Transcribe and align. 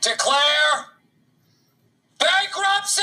declare 0.00 0.86
bankruptcy! 2.18 3.02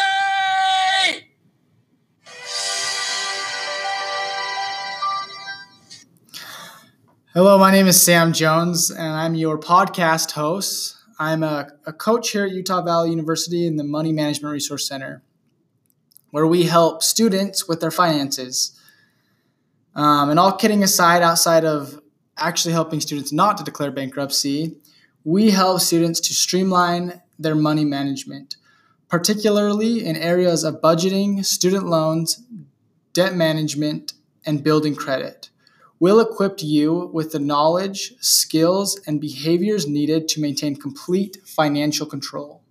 Hello, 7.33 7.59
my 7.59 7.71
name 7.71 7.85
is 7.85 8.01
Sam 8.01 8.33
Jones, 8.33 8.89
and 8.89 9.13
I'm 9.13 9.35
your 9.35 9.59
podcast 9.59 10.31
host. 10.31 10.97
I'm 11.19 11.43
a, 11.43 11.67
a, 11.85 11.93
coach 11.93 12.31
here 12.31 12.45
at 12.45 12.51
Utah 12.51 12.81
Valley 12.81 13.11
University 13.11 13.67
in 13.67 13.75
the 13.75 13.83
Money 13.83 14.11
Management 14.11 14.51
Resource 14.51 14.87
Center, 14.87 15.21
where 16.31 16.47
we 16.47 16.63
help 16.63 17.03
students 17.03 17.67
with 17.67 17.79
their 17.79 17.91
finances. 17.91 18.79
Um, 19.95 20.31
and 20.31 20.39
all 20.39 20.51
kidding 20.51 20.83
aside, 20.83 21.21
outside 21.21 21.63
of 21.63 22.01
actually 22.37 22.73
helping 22.73 23.01
students 23.01 23.31
not 23.31 23.57
to 23.57 23.63
declare 23.63 23.91
bankruptcy, 23.91 24.77
we 25.27 25.49
help 25.49 25.81
students 25.81 26.21
to 26.21 26.33
streamline 26.33 27.21
their 27.37 27.53
money 27.53 27.83
management, 27.83 28.55
particularly 29.09 30.05
in 30.05 30.15
areas 30.15 30.63
of 30.63 30.79
budgeting, 30.79 31.43
student 31.43 31.85
loans, 31.85 32.45
debt 33.11 33.35
management, 33.35 34.13
and 34.45 34.63
building 34.63 34.95
credit. 34.95 35.49
We'll 35.99 36.21
equip 36.21 36.63
you 36.63 37.09
with 37.11 37.33
the 37.33 37.39
knowledge, 37.39 38.13
skills, 38.21 39.01
and 39.05 39.19
behaviors 39.19 39.85
needed 39.85 40.29
to 40.29 40.39
maintain 40.39 40.77
complete 40.77 41.39
financial 41.45 42.05
control. 42.05 42.61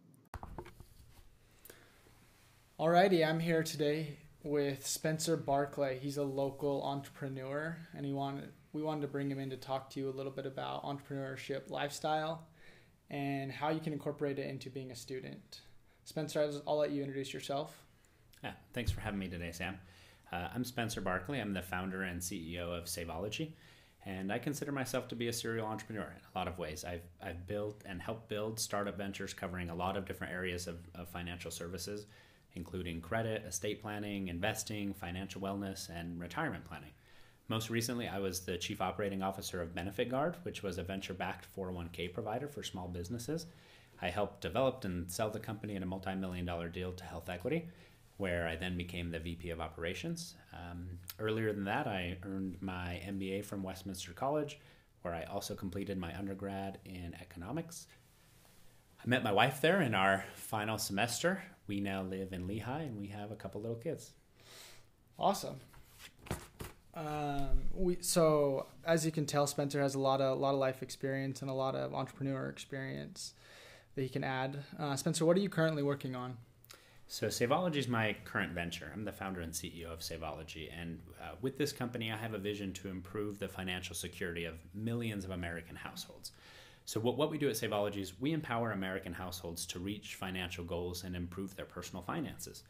Alrighty, 2.80 3.23
I'm 3.23 3.41
here 3.41 3.65
today 3.65 4.16
with 4.43 4.87
Spencer 4.87 5.37
Barclay. 5.37 5.98
He's 5.98 6.16
a 6.16 6.24
local 6.24 6.82
entrepreneur, 6.84 7.77
and 7.95 8.07
he 8.07 8.15
wanted 8.15 8.48
we 8.77 8.83
wanted 8.83 9.01
to 9.01 9.09
bring 9.09 9.30
him 9.30 9.39
in 9.39 9.48
to 9.48 9.57
talk 9.57 9.89
to 9.91 10.01
you 10.01 10.11
a 10.11 10.12
little 10.12 10.30
bit 10.30 10.45
about 10.45 10.85
entrepreneurship 10.85 11.71
lifestyle 11.71 12.47
and 13.09 13.51
how 13.51 13.71
you 13.71 13.80
can 13.80 13.95
incorporate 13.95 14.39
it 14.39 14.49
into 14.51 14.69
being 14.69 14.91
a 14.91 14.95
student. 14.95 15.63
Spencer, 16.05 16.51
I'll 16.66 16.77
let 16.77 16.91
you 16.91 17.01
introduce 17.01 17.33
yourself. 17.33 17.83
Yeah, 18.45 18.52
thanks 18.74 18.91
for 18.91 19.01
having 19.01 19.18
me 19.18 19.29
today, 19.29 19.51
Sam. 19.51 19.79
Uh, 20.30 20.49
I'm 20.55 20.63
Spencer 20.63 21.01
Barkley. 21.01 21.41
I'm 21.41 21.55
the 21.55 21.63
founder 21.63 22.02
and 22.02 22.21
CEO 22.21 22.77
of 22.77 22.87
Saveology, 22.87 23.57
and 24.05 24.30
I 24.30 24.38
consider 24.38 24.73
myself 24.73 25.09
to 25.09 25.16
be 25.16 25.29
a 25.29 25.33
serial 25.33 25.66
entrepreneur 25.66 26.13
in 26.15 26.21
a 26.35 26.38
lot 26.38 26.46
of 26.46 26.59
ways. 26.59 26.85
I've, 26.85 27.09
I've 27.23 27.46
built 27.46 27.83
and 27.87 28.02
helped 28.02 28.29
build 28.29 28.61
startup 28.61 28.99
ventures 28.99 29.33
covering 29.33 29.71
a 29.71 29.74
lot 29.74 29.96
of 29.96 30.05
different 30.05 30.35
areas 30.35 30.66
of, 30.66 30.77
of 30.95 31.09
financial 31.09 31.51
services, 31.51 32.07
including 32.52 33.01
credit, 33.01 33.45
estate 33.46 33.80
planning, 33.80 34.29
investing, 34.29 34.93
financial 34.93 35.40
wellness, 35.40 35.88
and 35.88 36.21
retirement 36.21 36.65
planning. 36.66 36.90
Most 37.49 37.71
recently, 37.71 38.09
I 38.09 38.19
was 38.19 38.41
the 38.41 38.59
chief 38.59 38.80
operating 38.80 39.23
officer 39.23 39.63
of 39.63 39.75
Benefit 39.75 40.09
Guard, 40.09 40.37
which 40.43 40.65
was 40.65 40.79
a 40.79 40.83
venture 40.83 41.15
backed 41.15 41.47
401k 41.57 42.13
provider 42.13 42.49
for 42.49 42.65
small 42.65 42.89
businesses. 42.89 43.47
I 44.02 44.09
helped 44.09 44.41
develop 44.41 44.85
and 44.85 45.11
sell 45.11 45.30
the 45.30 45.39
company 45.39 45.77
in 45.77 45.83
a 45.85 45.87
multi 45.87 46.15
million 46.17 46.45
dollar 46.45 46.69
deal 46.69 46.93
to 46.93 47.05
Health 47.05 47.29
Equity, 47.29 47.69
where 48.17 48.49
I 48.49 48.57
then 48.57 48.77
became 48.77 49.11
the 49.11 49.21
VP 49.21 49.51
of 49.51 49.61
operations. 49.61 50.35
Um, 50.52 50.99
earlier 51.21 51.52
than 51.52 51.65
that, 51.65 51.87
I 51.87 52.19
earned 52.24 52.57
my 52.61 53.01
MBA 53.07 53.45
from 53.45 53.63
Westminster 53.63 54.13
College, 54.13 54.59
where 55.02 55.15
I 55.15 55.23
also 55.24 55.55
completed 55.55 55.99
my 55.99 56.17
undergrad 56.19 56.79
in 56.85 57.15
economics. 57.21 57.87
I 58.99 59.09
met 59.09 59.23
my 59.23 59.33
wife 59.33 59.61
there 59.61 59.83
in 59.83 59.95
our 59.95 60.24
final 60.35 60.79
semester. 60.79 61.45
We 61.69 61.80
now 61.80 62.02
live 62.02 62.33
in 62.33 62.49
Lehi 62.49 62.80
and 62.80 62.99
we 62.99 63.07
have 63.09 63.30
a 63.30 63.37
couple 63.37 63.61
little 63.61 63.77
kids. 63.77 64.12
Awesome. 65.17 65.61
Um, 66.97 67.69
we 67.75 67.99
so 68.00 68.66
as 68.84 69.05
you 69.05 69.12
can 69.12 69.27
tell, 69.27 69.47
Spencer 69.47 69.81
has 69.83 69.94
a 69.94 69.99
lot 69.99 70.21
of 70.21 70.37
a 70.37 70.41
lot 70.41 70.55
of 70.55 70.61
life 70.61 70.83
experience 70.83 71.43
and 71.43 71.50
a 71.50 71.55
lot 71.55 71.75
of 71.75 71.94
entrepreneur 71.94 72.49
experience 72.49 73.34
that 73.94 74.03
he 74.03 74.09
can 74.09 74.25
add. 74.25 74.65
Uh, 74.78 74.97
Spencer, 74.97 75.27
what 75.27 75.37
are 75.37 75.41
you 75.41 75.50
currently 75.50 75.83
working 75.83 76.17
on? 76.17 76.39
So 77.09 77.28
Saveology 77.28 77.78
is 77.78 77.87
my 77.87 78.17
current 78.25 78.53
venture. 78.53 78.91
I'm 78.93 79.05
the 79.05 79.12
founder 79.12 79.41
and 79.41 79.53
CEO 79.53 79.93
of 79.93 80.03
Saveology, 80.03 80.71
and 80.77 80.99
uh, 81.23 81.35
with 81.41 81.56
this 81.56 81.73
company, 81.73 82.11
I 82.11 82.17
have 82.17 82.35
a 82.35 82.39
vision 82.39 82.73
to 82.75 82.89
improve 82.89 83.39
the 83.39 83.47
financial 83.47 83.95
security 83.95 84.45
of 84.45 84.55
millions 84.75 85.25
of 85.25 85.31
American 85.31 85.77
households. 85.77 86.33
So 86.85 86.99
what, 86.99 87.17
what 87.17 87.31
we 87.31 87.39
do 87.39 87.49
at 87.49 87.56
Saveology 87.56 88.01
is 88.01 88.21
we 88.21 88.33
empower 88.33 88.73
American 88.73 89.12
households 89.12 89.67
to 89.67 89.79
reach 89.79 90.17
financial 90.17 90.65
goals 90.65 91.05
and 91.05 91.15
improve 91.15 91.55
their 91.55 91.65
personal 91.65 92.03
finances. 92.03 92.65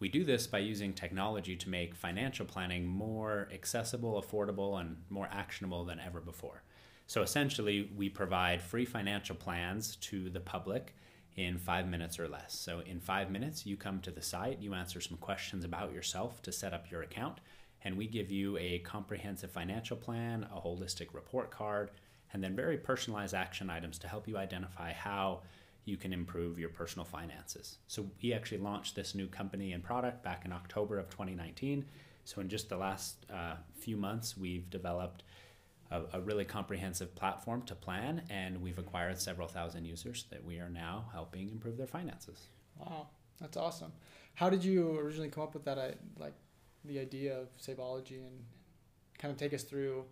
We 0.00 0.08
do 0.08 0.24
this 0.24 0.46
by 0.46 0.60
using 0.60 0.94
technology 0.94 1.56
to 1.56 1.68
make 1.68 1.94
financial 1.94 2.46
planning 2.46 2.86
more 2.86 3.48
accessible, 3.52 4.20
affordable, 4.20 4.80
and 4.80 4.96
more 5.10 5.28
actionable 5.30 5.84
than 5.84 6.00
ever 6.00 6.22
before. 6.22 6.62
So 7.06 7.20
essentially, 7.22 7.90
we 7.94 8.08
provide 8.08 8.62
free 8.62 8.86
financial 8.86 9.36
plans 9.36 9.96
to 9.96 10.30
the 10.30 10.40
public 10.40 10.94
in 11.36 11.58
five 11.58 11.86
minutes 11.86 12.18
or 12.18 12.28
less. 12.28 12.54
So, 12.54 12.80
in 12.80 12.98
five 12.98 13.30
minutes, 13.30 13.66
you 13.66 13.76
come 13.76 14.00
to 14.00 14.10
the 14.10 14.22
site, 14.22 14.60
you 14.60 14.72
answer 14.74 15.00
some 15.00 15.18
questions 15.18 15.64
about 15.64 15.92
yourself 15.92 16.40
to 16.42 16.52
set 16.52 16.72
up 16.72 16.90
your 16.90 17.02
account, 17.02 17.40
and 17.84 17.96
we 17.96 18.06
give 18.06 18.30
you 18.30 18.56
a 18.58 18.78
comprehensive 18.80 19.50
financial 19.50 19.96
plan, 19.96 20.46
a 20.54 20.60
holistic 20.60 21.12
report 21.12 21.50
card, 21.50 21.90
and 22.32 22.42
then 22.42 22.56
very 22.56 22.78
personalized 22.78 23.34
action 23.34 23.68
items 23.68 23.98
to 23.98 24.08
help 24.08 24.26
you 24.26 24.36
identify 24.36 24.92
how 24.92 25.42
you 25.84 25.96
can 25.96 26.12
improve 26.12 26.58
your 26.58 26.68
personal 26.68 27.04
finances. 27.04 27.78
So 27.86 28.06
we 28.22 28.32
actually 28.32 28.58
launched 28.58 28.94
this 28.94 29.14
new 29.14 29.26
company 29.26 29.72
and 29.72 29.82
product 29.82 30.22
back 30.22 30.44
in 30.44 30.52
October 30.52 30.98
of 30.98 31.08
2019. 31.10 31.84
So 32.24 32.40
in 32.40 32.48
just 32.48 32.68
the 32.68 32.76
last 32.76 33.26
uh, 33.32 33.54
few 33.78 33.96
months, 33.96 34.36
we've 34.36 34.68
developed 34.70 35.22
a, 35.90 36.02
a, 36.12 36.20
really 36.20 36.44
comprehensive 36.44 37.14
platform 37.16 37.62
to 37.62 37.74
plan, 37.74 38.22
and 38.30 38.60
we've 38.62 38.78
acquired 38.78 39.18
several 39.18 39.48
thousand 39.48 39.84
users 39.84 40.26
that 40.30 40.44
we 40.44 40.58
are 40.58 40.68
now 40.68 41.06
helping 41.12 41.50
improve 41.50 41.76
their 41.76 41.86
finances. 41.86 42.46
Wow, 42.78 43.08
that's 43.40 43.56
awesome. 43.56 43.92
How 44.34 44.48
did 44.50 44.62
you 44.62 44.96
originally 44.98 45.30
come 45.30 45.42
up 45.42 45.54
with 45.54 45.64
that, 45.64 45.78
uh, 45.78 45.90
like 46.18 46.34
the 46.84 47.00
idea 47.00 47.36
of 47.36 47.48
Saveology, 47.56 48.18
and 48.18 48.44
kind 49.18 49.32
of 49.32 49.38
take 49.38 49.52
us 49.52 49.64
through 49.64 50.04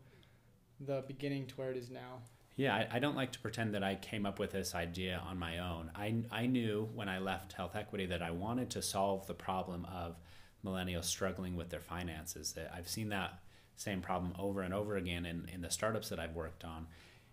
the 0.81 1.05
beginning 1.07 1.47
to 1.47 1.55
where 1.55 1.71
it 1.71 1.77
is 1.77 1.91
now? 1.91 2.23
Yeah, 2.59 2.75
I, 2.75 2.97
I, 2.97 2.99
don't 2.99 3.15
like 3.15 3.31
to 3.33 3.39
pretend 3.39 3.73
that 3.75 3.85
I 3.85 3.95
came 3.95 4.27
up 4.27 4.41
with 4.41 4.51
this 4.51 4.75
idea 4.75 5.23
on 5.25 5.39
my 5.39 5.61
own. 5.61 5.93
I, 5.95 6.17
I 6.33 6.47
knew 6.47 6.89
when 6.93 7.09
I 7.09 7.21
left 7.21 7.53
Health 7.53 7.77
Equity 7.77 8.07
that 8.07 8.21
I 8.21 8.33
wanted 8.33 8.69
to 8.71 8.83
solve 8.83 9.29
the 9.29 9.33
problem 9.33 9.87
of 9.87 10.17
millennials 10.67 11.05
struggling 11.05 11.55
with 11.55 11.69
their 11.69 11.81
finances. 11.81 12.55
That 12.55 12.73
I've 12.75 12.89
seen 12.89 13.11
that 13.11 13.39
same 13.77 14.01
problem 14.01 14.35
over 14.41 14.63
and 14.63 14.75
over 14.75 14.97
again 14.97 15.25
in, 15.25 15.49
in 15.55 15.61
the 15.61 15.71
startups 15.71 16.09
that 16.09 16.19
I've 16.19 16.35
worked 16.35 16.65
on. 16.65 16.89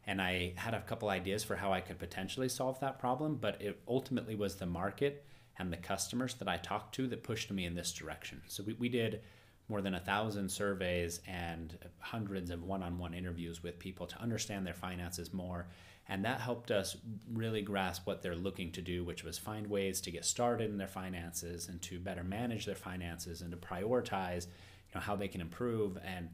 And 0.06 0.22
I 0.22 0.54
had 0.58 0.76
a 0.76 0.82
couple 0.82 1.10
ideas 1.10 1.44
for 1.44 1.56
how 1.56 1.74
I 1.74 1.82
could 1.82 1.98
potentially 1.98 2.48
solve 2.48 2.80
that 2.82 3.00
problem, 3.00 3.40
but 3.42 3.60
it 3.60 3.82
ultimately 3.88 4.36
was 4.36 4.58
the 4.58 4.68
market 4.68 5.26
and 5.58 5.74
the 5.74 5.78
customers 5.78 6.36
that 6.36 6.48
I 6.48 6.58
talked 6.58 6.94
to 6.96 7.08
that 7.08 7.24
pushed 7.24 7.50
me 7.50 7.66
in 7.66 7.74
this 7.74 7.92
direction. 7.92 8.44
So 8.46 8.62
we, 8.64 8.74
we 8.74 8.90
did 8.90 9.22
more 9.68 9.82
than 9.82 9.96
a 9.96 10.00
thousand 10.00 10.50
surveys 10.50 11.22
and 11.28 11.78
hundreds 12.00 12.52
of 12.52 12.64
one-on-one 12.64 13.14
interviews 13.14 13.64
with 13.64 13.80
people 13.80 14.06
to 14.06 14.22
understand 14.22 14.66
their 14.66 14.74
finances 14.74 15.34
more. 15.34 15.68
And 16.08 16.24
that 16.24 16.40
helped 16.40 16.70
us 16.70 16.98
really 17.34 17.64
grasp 17.64 18.06
what 18.06 18.22
they're 18.22 18.36
looking 18.36 18.72
to 18.74 18.82
do 18.82 19.04
which 19.04 19.24
was 19.24 19.40
find 19.40 19.66
ways 19.68 20.02
to 20.02 20.12
get 20.12 20.24
started 20.24 20.70
in 20.70 20.78
their 20.78 20.88
finances 20.88 21.68
and 21.68 21.82
to 21.82 22.00
better 22.00 22.24
manage 22.24 22.66
their 22.66 22.76
finances 22.76 23.42
and 23.42 23.50
to 23.52 23.58
prioritize 23.58 24.46
you 24.46 24.96
know 24.96 25.02
how 25.02 25.16
they 25.16 25.28
can 25.28 25.42
improve. 25.42 25.98
And 26.06 26.30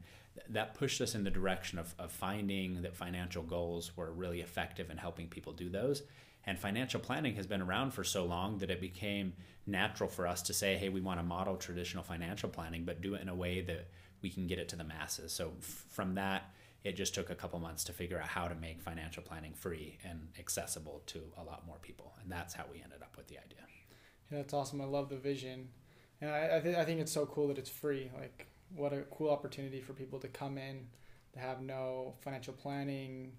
that 0.50 0.74
pushed 0.74 1.00
us 1.00 1.14
in 1.14 1.24
the 1.24 1.30
direction 1.30 1.78
of, 1.78 1.94
of 1.98 2.10
finding 2.10 2.82
that 2.82 2.94
financial 2.94 3.42
goals 3.42 3.96
were 3.96 4.12
really 4.12 4.40
effective 4.40 4.90
in 4.90 4.98
helping 4.98 5.28
people 5.28 5.52
do 5.52 5.70
those 5.70 6.02
and 6.44 6.58
financial 6.58 7.00
planning 7.00 7.34
has 7.36 7.46
been 7.46 7.62
around 7.62 7.92
for 7.92 8.04
so 8.04 8.24
long 8.24 8.58
that 8.58 8.70
it 8.70 8.80
became 8.80 9.32
natural 9.66 10.08
for 10.08 10.26
us 10.26 10.42
to 10.42 10.52
say, 10.52 10.76
hey, 10.76 10.88
we 10.88 11.00
want 11.00 11.20
to 11.20 11.24
model 11.24 11.56
traditional 11.56 12.02
financial 12.02 12.48
planning, 12.48 12.84
but 12.84 13.00
do 13.00 13.14
it 13.14 13.22
in 13.22 13.28
a 13.28 13.34
way 13.34 13.60
that 13.60 13.88
we 14.22 14.30
can 14.30 14.46
get 14.46 14.58
it 14.58 14.68
to 14.70 14.76
the 14.76 14.84
masses. 14.84 15.32
So 15.32 15.52
f- 15.60 15.84
from 15.88 16.14
that, 16.16 16.52
it 16.82 16.96
just 16.96 17.14
took 17.14 17.30
a 17.30 17.34
couple 17.36 17.60
months 17.60 17.84
to 17.84 17.92
figure 17.92 18.20
out 18.20 18.26
how 18.26 18.48
to 18.48 18.56
make 18.56 18.80
financial 18.80 19.22
planning 19.22 19.52
free 19.54 19.98
and 20.04 20.28
accessible 20.38 21.02
to 21.06 21.20
a 21.38 21.44
lot 21.44 21.64
more 21.64 21.76
people. 21.80 22.12
And 22.20 22.30
that's 22.30 22.54
how 22.54 22.64
we 22.72 22.82
ended 22.82 23.02
up 23.02 23.16
with 23.16 23.28
the 23.28 23.38
idea. 23.38 23.58
Yeah, 24.30 24.38
that's 24.38 24.52
awesome. 24.52 24.80
I 24.80 24.84
love 24.84 25.08
the 25.08 25.16
vision. 25.16 25.68
And 26.20 26.30
I, 26.30 26.56
I, 26.56 26.60
th- 26.60 26.76
I 26.76 26.84
think 26.84 27.00
it's 27.00 27.12
so 27.12 27.26
cool 27.26 27.48
that 27.48 27.58
it's 27.58 27.70
free. 27.70 28.10
Like, 28.18 28.48
what 28.74 28.92
a 28.92 29.02
cool 29.12 29.30
opportunity 29.30 29.80
for 29.80 29.92
people 29.92 30.18
to 30.20 30.28
come 30.28 30.58
in, 30.58 30.86
to 31.34 31.38
have 31.38 31.60
no 31.60 32.14
financial 32.20 32.54
planning 32.54 33.32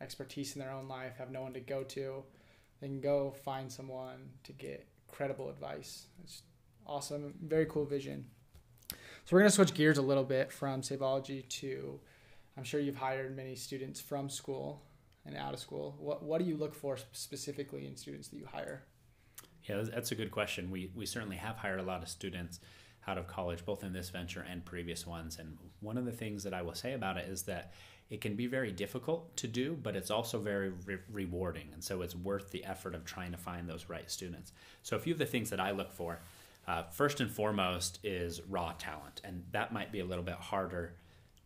expertise 0.00 0.54
in 0.54 0.60
their 0.60 0.70
own 0.70 0.88
life, 0.88 1.16
have 1.18 1.30
no 1.30 1.42
one 1.42 1.52
to 1.54 1.60
go 1.60 1.82
to. 1.84 2.22
They 2.80 2.86
can 2.86 3.00
go 3.00 3.34
find 3.44 3.70
someone 3.70 4.30
to 4.44 4.52
get 4.52 4.86
credible 5.08 5.48
advice. 5.48 6.06
It's 6.22 6.42
awesome. 6.86 7.34
Very 7.42 7.66
cool 7.66 7.84
vision. 7.84 8.26
So 8.90 9.32
we're 9.32 9.40
going 9.40 9.50
to 9.50 9.54
switch 9.54 9.74
gears 9.74 9.98
a 9.98 10.02
little 10.02 10.24
bit 10.24 10.52
from 10.52 10.82
Saveology 10.82 11.42
to 11.42 12.00
I'm 12.58 12.64
sure 12.64 12.80
you've 12.80 12.96
hired 12.96 13.36
many 13.36 13.54
students 13.54 14.00
from 14.00 14.28
school 14.28 14.82
and 15.24 15.36
out 15.36 15.54
of 15.54 15.60
school. 15.60 15.94
What 16.00 16.24
what 16.24 16.38
do 16.40 16.44
you 16.44 16.56
look 16.56 16.74
for 16.74 16.98
specifically 17.12 17.86
in 17.86 17.96
students 17.96 18.28
that 18.28 18.36
you 18.36 18.46
hire? 18.46 18.82
Yeah, 19.64 19.82
that's 19.82 20.10
a 20.10 20.16
good 20.16 20.32
question. 20.32 20.70
We 20.70 20.90
we 20.94 21.06
certainly 21.06 21.36
have 21.36 21.56
hired 21.56 21.78
a 21.78 21.84
lot 21.84 22.02
of 22.02 22.08
students 22.08 22.58
out 23.06 23.16
of 23.16 23.28
college, 23.28 23.64
both 23.64 23.84
in 23.84 23.92
this 23.92 24.10
venture 24.10 24.44
and 24.50 24.64
previous 24.64 25.06
ones. 25.06 25.38
And 25.38 25.56
one 25.80 25.96
of 25.96 26.04
the 26.04 26.12
things 26.12 26.42
that 26.42 26.52
I 26.52 26.62
will 26.62 26.74
say 26.74 26.94
about 26.94 27.16
it 27.16 27.28
is 27.28 27.44
that 27.44 27.72
it 28.10 28.20
can 28.20 28.34
be 28.36 28.46
very 28.46 28.72
difficult 28.72 29.36
to 29.36 29.46
do, 29.46 29.76
but 29.82 29.94
it's 29.94 30.10
also 30.10 30.38
very 30.38 30.70
re- 30.86 30.98
rewarding. 31.12 31.68
And 31.72 31.84
so 31.84 32.02
it's 32.02 32.14
worth 32.14 32.50
the 32.50 32.64
effort 32.64 32.94
of 32.94 33.04
trying 33.04 33.32
to 33.32 33.38
find 33.38 33.68
those 33.68 33.88
right 33.88 34.10
students. 34.10 34.52
So, 34.82 34.96
a 34.96 34.98
few 34.98 35.12
of 35.12 35.18
the 35.18 35.26
things 35.26 35.50
that 35.50 35.60
I 35.60 35.72
look 35.72 35.92
for 35.92 36.20
uh, 36.66 36.84
first 36.84 37.20
and 37.20 37.30
foremost 37.30 37.98
is 38.04 38.42
raw 38.48 38.72
talent. 38.78 39.20
And 39.24 39.44
that 39.52 39.72
might 39.72 39.90
be 39.90 40.00
a 40.00 40.04
little 40.04 40.24
bit 40.24 40.34
harder 40.34 40.94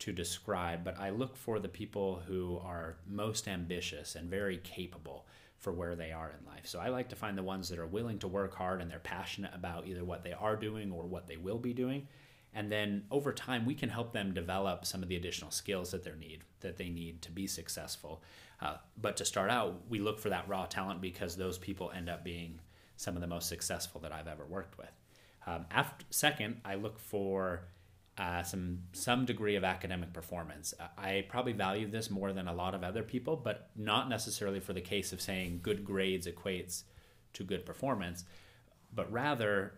to 0.00 0.12
describe, 0.12 0.82
but 0.82 0.99
I 0.99 1.11
look 1.11 1.37
for 1.37 1.61
the 1.61 1.69
people 1.69 2.23
who 2.26 2.61
are 2.64 2.97
most 3.06 3.47
ambitious 3.47 4.17
and 4.17 4.29
very 4.29 4.59
capable 4.59 5.26
for 5.59 5.73
where 5.73 5.94
they 5.94 6.11
are 6.11 6.32
in 6.37 6.44
life. 6.44 6.64
So 6.64 6.81
I 6.81 6.88
like 6.88 7.09
to 7.11 7.17
find 7.17 7.38
the 7.38 7.43
ones 7.44 7.69
that 7.69 7.79
are 7.79 7.87
willing 7.87 8.19
to 8.19 8.26
work 8.26 8.53
hard 8.53 8.82
and 8.82 8.91
they're 8.91 8.99
passionate 8.99 9.53
about 9.55 9.87
either 9.87 10.05
what 10.05 10.25
they 10.25 10.32
are 10.32 10.56
doing 10.56 10.91
or 10.91 11.05
what 11.05 11.29
they 11.29 11.37
will 11.37 11.59
be 11.59 11.73
doing. 11.73 12.09
And 12.54 12.70
then 12.70 13.04
over 13.10 13.32
time, 13.32 13.64
we 13.64 13.75
can 13.75 13.88
help 13.88 14.12
them 14.12 14.34
develop 14.34 14.84
some 14.84 15.02
of 15.02 15.08
the 15.08 15.16
additional 15.16 15.50
skills 15.50 15.90
that 15.93 16.04
they 16.04 16.12
need 16.19 16.40
that 16.60 16.76
they 16.76 16.88
need 16.88 17.22
to 17.22 17.32
be 17.32 17.46
successful. 17.46 18.22
Uh, 18.60 18.76
but 19.00 19.16
to 19.16 19.25
start 19.25 19.50
out, 19.50 19.81
we 19.88 19.99
look 19.99 20.20
for 20.20 20.28
that 20.28 20.49
raw 20.49 20.66
talent 20.66 21.00
because 21.00 21.34
those 21.37 21.58
people 21.58 21.90
end 21.90 22.08
up 22.08 22.22
being 22.22 22.60
some 22.96 23.16
of 23.16 23.20
the 23.20 23.26
most 23.26 23.49
successful 23.49 24.00
that 24.00 24.12
I've 24.12 24.28
ever 24.28 24.44
worked 24.44 24.78
with. 24.78 24.93
Um, 25.46 25.66
after, 25.70 26.04
second, 26.10 26.60
I 26.64 26.76
look 26.76 27.00
for 27.00 27.64
uh, 28.19 28.43
some 28.43 28.78
some 28.93 29.25
degree 29.25 29.56
of 29.56 29.64
academic 29.64 30.12
performance. 30.12 30.75
I 30.99 31.25
probably 31.28 31.54
value 31.54 31.90
this 31.90 32.10
more 32.10 32.32
than 32.32 32.46
a 32.46 32.54
lot 32.54 32.75
of 32.75 32.84
other 32.84 33.02
people, 33.02 33.37
but 33.37 33.70
not 33.75 34.08
necessarily 34.08 34.60
for 34.60 34.75
the 34.75 34.81
case 34.81 35.12
of 35.12 35.20
saying 35.20 35.60
good 35.62 35.84
grades 35.84 36.26
equates 36.26 36.84
to 37.32 37.44
good 37.44 37.64
performance, 37.64 38.25
but 38.94 39.10
rather 39.10 39.75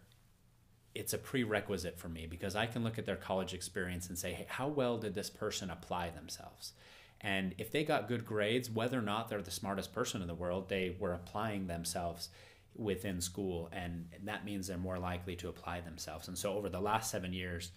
it's 0.94 1.12
a 1.12 1.18
prerequisite 1.18 1.98
for 1.98 2.08
me 2.08 2.26
because 2.26 2.54
I 2.54 2.66
can 2.66 2.84
look 2.84 2.98
at 2.98 3.06
their 3.06 3.16
college 3.16 3.52
experience 3.52 4.08
and 4.08 4.16
say, 4.16 4.32
hey, 4.32 4.46
how 4.48 4.68
well 4.68 4.96
did 4.96 5.14
this 5.14 5.30
person 5.30 5.70
apply 5.70 6.10
themselves? 6.10 6.72
And 7.20 7.54
if 7.58 7.72
they 7.72 7.84
got 7.84 8.08
good 8.08 8.24
grades, 8.24 8.70
whether 8.70 8.98
or 8.98 9.02
not 9.02 9.28
they're 9.28 9.42
the 9.42 9.50
smartest 9.50 9.92
person 9.92 10.20
in 10.20 10.28
the 10.28 10.34
world, 10.34 10.68
they 10.68 10.94
were 10.98 11.14
applying 11.14 11.66
themselves 11.66 12.28
within 12.76 13.20
school, 13.20 13.68
and 13.72 14.08
that 14.24 14.44
means 14.44 14.66
they're 14.66 14.76
more 14.76 14.98
likely 14.98 15.36
to 15.36 15.48
apply 15.48 15.80
themselves. 15.80 16.28
And 16.28 16.36
so 16.36 16.54
over 16.54 16.68
the 16.68 16.80
last 16.80 17.10
seven 17.10 17.32
years, 17.32 17.70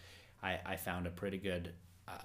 I, 0.43 0.59
I 0.65 0.75
found 0.75 1.07
a 1.07 1.11
pretty 1.11 1.37
good 1.37 1.73
uh, 2.07 2.17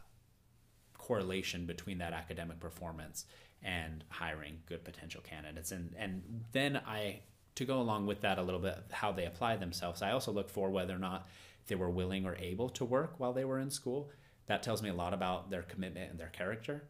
correlation 0.99 1.67
between 1.67 1.99
that 1.99 2.13
academic 2.13 2.61
performance 2.61 3.27
and 3.63 4.05
hiring 4.09 4.59
good 4.67 4.85
potential 4.85 5.21
candidates. 5.23 5.71
And 5.71 5.95
and 5.97 6.45
then 6.53 6.81
I 6.87 7.21
to 7.55 7.65
go 7.65 7.81
along 7.81 8.07
with 8.07 8.21
that 8.23 8.39
a 8.39 8.43
little 8.43 8.61
bit 8.61 8.79
how 8.91 9.13
they 9.13 9.27
apply 9.27 9.57
themselves. 9.57 10.03
I 10.03 10.13
also 10.13 10.33
look 10.33 10.49
for 10.49 10.71
whether 10.71 10.95
or 10.95 10.99
not 10.99 11.29
they 11.67 11.75
were 11.75 11.91
willing 11.91 12.25
or 12.25 12.37
able 12.37 12.69
to 12.71 12.85
work 12.85 13.15
while 13.19 13.33
they 13.33 13.45
were 13.45 13.59
in 13.59 13.71
school. 13.71 14.11
That 14.47 14.63
tells 14.63 14.83
me 14.83 14.89
a 14.89 14.95
lot 14.95 15.15
about 15.15 15.51
their 15.51 15.63
commitment 15.63 16.11
and 16.11 16.19
their 16.19 16.29
character. 16.29 16.85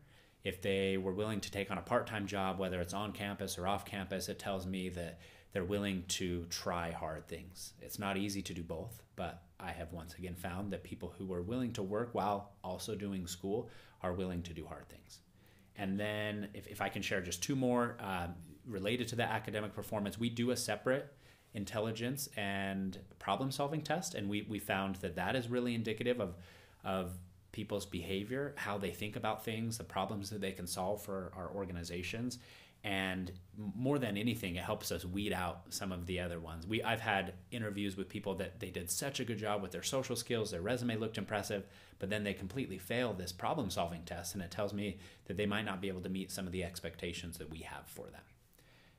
If 0.45 0.61
they 0.61 0.97
were 0.97 1.13
willing 1.13 1.41
to 1.41 1.51
take 1.51 1.71
on 1.71 1.79
a 1.79 1.83
part-time 1.83 2.27
job, 2.27 2.59
whether 2.59 2.81
it's 2.81 2.95
on 2.95 3.13
campus 3.13 3.59
or 3.59 3.69
off 3.69 3.85
campus, 3.85 4.29
it 4.29 4.39
tells 4.39 4.67
me 4.67 4.89
that 4.91 5.21
they're 5.53 5.65
willing 5.65 6.05
to 6.09 6.47
try 6.47 6.91
hard 6.91 7.29
things. 7.29 7.75
It's 7.81 7.99
not 7.99 8.17
easy 8.17 8.43
to 8.43 8.55
do 8.55 8.63
both, 8.63 9.03
but 9.15 9.43
I 9.61 9.71
have 9.71 9.93
once 9.93 10.15
again 10.15 10.35
found 10.35 10.73
that 10.73 10.83
people 10.83 11.15
who 11.17 11.33
are 11.33 11.43
willing 11.43 11.73
to 11.75 11.83
work 11.83 12.11
while 12.13 12.53
also 12.65 12.95
doing 12.95 13.27
school 13.27 13.69
are 14.03 14.15
willing 14.15 14.43
to 14.43 14.55
do 14.55 14.67
hard 14.67 14.89
things. 14.89 15.21
And 15.77 16.01
then, 16.01 16.49
if, 16.55 16.67
if 16.67 16.81
I 16.81 16.89
can 16.89 17.03
share 17.03 17.21
just 17.21 17.43
two 17.43 17.55
more 17.55 17.97
uh, 18.01 18.29
related 18.67 19.09
to 19.09 19.17
the 19.17 19.25
academic 19.25 19.75
performance, 19.75 20.19
we 20.19 20.31
do 20.31 20.51
a 20.51 20.57
separate 20.57 21.13
intelligence 21.55 22.29
and 22.37 22.99
problem 23.19 23.51
solving 23.51 23.83
test. 23.83 24.15
And 24.15 24.29
we, 24.29 24.43
we 24.43 24.59
found 24.59 24.97
that 24.97 25.17
that 25.17 25.37
is 25.37 25.49
really 25.49 25.75
indicative 25.75 26.21
of, 26.21 26.35
of 26.85 27.13
people's 27.53 27.85
behavior, 27.85 28.55
how 28.57 28.79
they 28.79 28.91
think 28.91 29.17
about 29.17 29.45
things, 29.45 29.79
the 29.79 29.85
problems 29.85 30.31
that 30.31 30.41
they 30.41 30.53
can 30.53 30.67
solve 30.67 31.03
for 31.03 31.33
our 31.37 31.51
organizations 31.55 32.39
and 32.85 33.31
more 33.77 33.99
than 33.99 34.17
anything 34.17 34.57
it 34.57 34.65
helps 34.65 34.91
us 34.91 35.05
weed 35.05 35.33
out 35.33 35.63
some 35.69 35.93
of 35.93 36.07
the 36.07 36.19
other 36.19 36.41
ones 36.41 36.67
we 36.67 36.83
i've 36.83 37.01
had 37.01 37.33
interviews 37.53 37.97
with 37.97 38.09
people 38.09 38.35
that 38.35 38.59
they 38.59 38.71
did 38.71 38.91
such 38.91 39.21
a 39.21 39.25
good 39.25 39.39
job 39.39 39.63
with 39.63 39.71
their 39.71 39.83
social 39.83 40.17
skills 40.17 40.51
their 40.51 40.63
resume 40.63 40.97
looked 40.97 41.19
impressive 41.19 41.65
but 42.01 42.11
then 42.11 42.25
they 42.25 42.35
completely 42.35 42.79
fail 42.79 43.13
this 43.13 43.31
problem 43.31 43.71
solving 43.71 44.03
test 44.03 44.35
and 44.35 44.43
it 44.43 44.51
tells 44.51 44.73
me 44.73 44.99
that 45.27 45.37
they 45.37 45.47
might 45.47 45.65
not 45.65 45.81
be 45.81 45.89
able 45.89 46.01
to 46.01 46.09
meet 46.09 46.33
some 46.33 46.47
of 46.47 46.53
the 46.53 46.65
expectations 46.65 47.39
that 47.39 47.51
we 47.51 47.59
have 47.59 47.87
for 47.87 48.07
them 48.07 48.23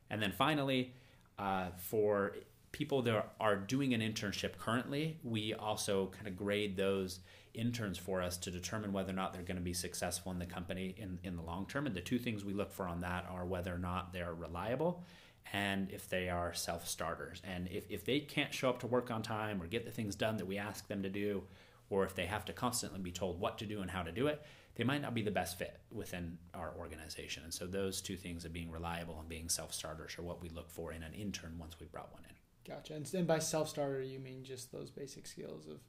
and 0.10 0.22
then 0.22 0.32
finally 0.32 0.94
uh, 1.40 1.68
for 1.78 2.36
people 2.72 3.02
that 3.02 3.34
are 3.40 3.56
doing 3.56 3.94
an 3.94 4.02
internship 4.02 4.58
currently 4.58 5.18
we 5.24 5.54
also 5.54 6.08
kind 6.08 6.28
of 6.28 6.36
grade 6.36 6.76
those 6.76 7.20
interns 7.54 7.98
for 7.98 8.22
us 8.22 8.38
to 8.38 8.52
determine 8.52 8.92
whether 8.94 9.12
or 9.12 9.16
not 9.16 9.34
they're 9.34 9.44
going 9.44 9.58
to 9.58 9.64
be 9.64 9.74
successful 9.74 10.32
in 10.32 10.40
the 10.40 10.46
company 10.46 10.96
in, 10.98 11.20
in 11.24 11.36
the 11.36 11.42
long 11.42 11.66
term. 11.68 11.86
And 11.86 11.96
the 11.96 12.02
two 12.02 12.18
things 12.18 12.44
we 12.44 12.54
look 12.54 12.72
for 12.72 12.88
on 12.88 13.02
that 13.02 13.26
are 13.30 13.46
whether 13.46 13.74
or 13.74 13.78
not 13.78 14.12
they're 14.12 14.34
reliable 14.34 15.04
and 15.52 15.92
if 15.92 16.10
they 16.10 16.30
are 16.30 16.54
self 16.54 16.88
starters. 16.88 17.42
And 17.44 17.68
if, 17.68 17.86
if 17.90 18.06
they 18.06 18.20
can't 18.20 18.54
show 18.54 18.70
up 18.70 18.80
to 18.80 18.88
work 18.88 19.12
on 19.12 19.22
time 19.22 19.62
or 19.62 19.68
get 19.68 19.86
the 19.86 19.92
things 19.92 20.16
done 20.16 20.38
that 20.38 20.48
we 20.48 20.58
ask 20.58 20.88
them 20.88 21.04
to 21.04 21.10
do, 21.10 21.44
or 21.90 22.04
if 22.06 22.16
they 22.16 22.26
have 22.26 22.46
to 22.46 22.54
constantly 22.54 23.00
be 23.00 23.12
told 23.12 23.40
what 23.40 23.58
to 23.60 23.66
do 23.66 23.82
and 23.82 23.92
how 23.92 24.02
to 24.04 24.12
do 24.12 24.28
it, 24.28 24.42
they 24.76 24.84
might 24.84 25.02
not 25.02 25.14
be 25.14 25.22
the 25.22 25.32
best 25.32 25.58
fit 25.58 25.80
within 25.92 26.38
our 26.54 26.74
organization. 26.78 27.44
And 27.44 27.54
so 27.54 27.68
those 27.68 28.02
two 28.02 28.18
things 28.18 28.46
of 28.46 28.54
being 28.54 28.72
reliable 28.72 29.20
and 29.20 29.30
being 29.30 29.50
self 29.50 29.74
starters 29.74 30.18
are 30.18 30.24
what 30.24 30.42
we 30.42 30.50
look 30.50 30.70
for 30.70 30.92
in 30.92 31.04
an 31.04 31.14
intern 31.14 31.56
once 31.60 31.80
we 31.80 31.86
brought 31.86 32.12
one 32.12 32.24
in. 32.24 32.74
Gotcha. 32.74 32.96
And 33.18 33.28
by 33.28 33.40
self 33.40 33.70
starter, 33.70 34.02
you 34.02 34.20
mean 34.20 34.44
just 34.44 34.72
those 34.72 34.90
basic 34.90 35.28
skills 35.28 35.68
of 35.68 35.80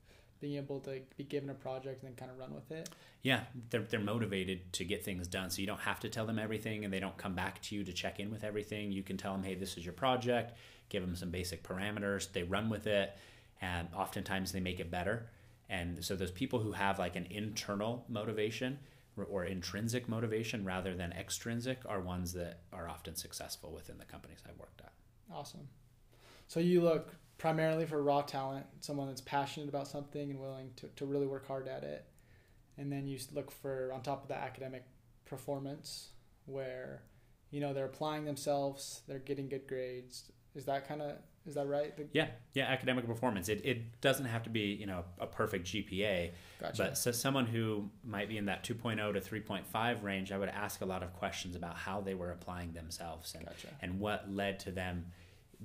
being 0.40 0.56
able 0.56 0.80
to 0.80 1.00
be 1.16 1.24
given 1.24 1.48
a 1.48 1.54
project 1.54 2.02
and 2.02 2.10
then 2.10 2.16
kind 2.16 2.30
of 2.30 2.38
run 2.38 2.54
with 2.54 2.70
it. 2.70 2.90
Yeah, 3.22 3.40
they're, 3.70 3.82
they're 3.82 4.00
motivated 4.00 4.72
to 4.74 4.84
get 4.84 5.02
things 5.02 5.26
done. 5.26 5.48
So 5.48 5.60
you 5.62 5.66
don't 5.66 5.80
have 5.80 6.00
to 6.00 6.10
tell 6.10 6.26
them 6.26 6.38
everything 6.38 6.84
and 6.84 6.92
they 6.92 7.00
don't 7.00 7.16
come 7.16 7.34
back 7.34 7.62
to 7.62 7.74
you 7.74 7.84
to 7.84 7.92
check 7.92 8.20
in 8.20 8.30
with 8.30 8.44
everything. 8.44 8.92
You 8.92 9.02
can 9.02 9.16
tell 9.16 9.32
them, 9.32 9.42
hey, 9.42 9.54
this 9.54 9.78
is 9.78 9.86
your 9.86 9.94
project, 9.94 10.58
give 10.90 11.02
them 11.02 11.16
some 11.16 11.30
basic 11.30 11.62
parameters, 11.62 12.30
they 12.30 12.42
run 12.42 12.68
with 12.68 12.86
it, 12.86 13.16
and 13.62 13.88
oftentimes 13.96 14.52
they 14.52 14.60
make 14.60 14.80
it 14.80 14.90
better. 14.90 15.30
And 15.68 16.04
so 16.04 16.14
those 16.16 16.30
people 16.30 16.58
who 16.58 16.72
have 16.72 16.98
like 16.98 17.16
an 17.16 17.26
internal 17.30 18.04
motivation 18.08 18.78
or 19.16 19.44
intrinsic 19.44 20.08
motivation 20.08 20.64
rather 20.64 20.94
than 20.94 21.12
extrinsic 21.12 21.78
are 21.86 22.00
ones 22.00 22.32
that 22.32 22.60
are 22.72 22.88
often 22.88 23.14
successful 23.14 23.72
within 23.72 23.98
the 23.98 24.04
companies 24.04 24.38
I've 24.48 24.58
worked 24.58 24.80
at. 24.80 24.92
Awesome. 25.32 25.68
So 26.48 26.60
you 26.60 26.82
look 26.82 27.14
primarily 27.38 27.86
for 27.86 28.02
raw 28.02 28.22
talent, 28.22 28.66
someone 28.80 29.08
that's 29.08 29.20
passionate 29.20 29.68
about 29.68 29.88
something 29.88 30.30
and 30.30 30.40
willing 30.40 30.70
to, 30.76 30.88
to 30.96 31.06
really 31.06 31.26
work 31.26 31.46
hard 31.46 31.68
at 31.68 31.82
it. 31.82 32.04
And 32.76 32.90
then 32.90 33.06
you 33.06 33.18
look 33.32 33.50
for, 33.50 33.92
on 33.92 34.02
top 34.02 34.22
of 34.22 34.28
the 34.28 34.36
academic 34.36 34.84
performance, 35.24 36.10
where, 36.46 37.02
you 37.50 37.60
know, 37.60 37.72
they're 37.72 37.86
applying 37.86 38.24
themselves, 38.24 39.02
they're 39.06 39.18
getting 39.20 39.48
good 39.48 39.66
grades. 39.66 40.30
Is 40.54 40.64
that 40.66 40.86
kind 40.86 41.00
of, 41.00 41.16
is 41.46 41.54
that 41.54 41.68
right? 41.68 41.96
The, 41.96 42.06
yeah, 42.12 42.28
yeah, 42.54 42.64
academic 42.64 43.06
performance. 43.06 43.48
It, 43.48 43.60
it 43.64 44.00
doesn't 44.00 44.26
have 44.26 44.42
to 44.44 44.50
be, 44.50 44.74
you 44.74 44.86
know, 44.86 45.04
a 45.18 45.26
perfect 45.26 45.66
GPA, 45.66 46.30
gotcha. 46.60 46.82
but 46.82 46.98
so 46.98 47.12
someone 47.12 47.46
who 47.46 47.90
might 48.04 48.28
be 48.28 48.38
in 48.38 48.46
that 48.46 48.64
2.0 48.64 49.12
to 49.12 49.20
3.5 49.20 50.02
range, 50.02 50.32
I 50.32 50.38
would 50.38 50.48
ask 50.48 50.80
a 50.80 50.86
lot 50.86 51.02
of 51.02 51.12
questions 51.12 51.54
about 51.56 51.76
how 51.76 52.00
they 52.00 52.14
were 52.14 52.30
applying 52.30 52.72
themselves 52.72 53.34
and, 53.34 53.44
gotcha. 53.44 53.68
and 53.82 54.00
what 54.00 54.30
led 54.30 54.58
to 54.60 54.70
them– 54.70 55.06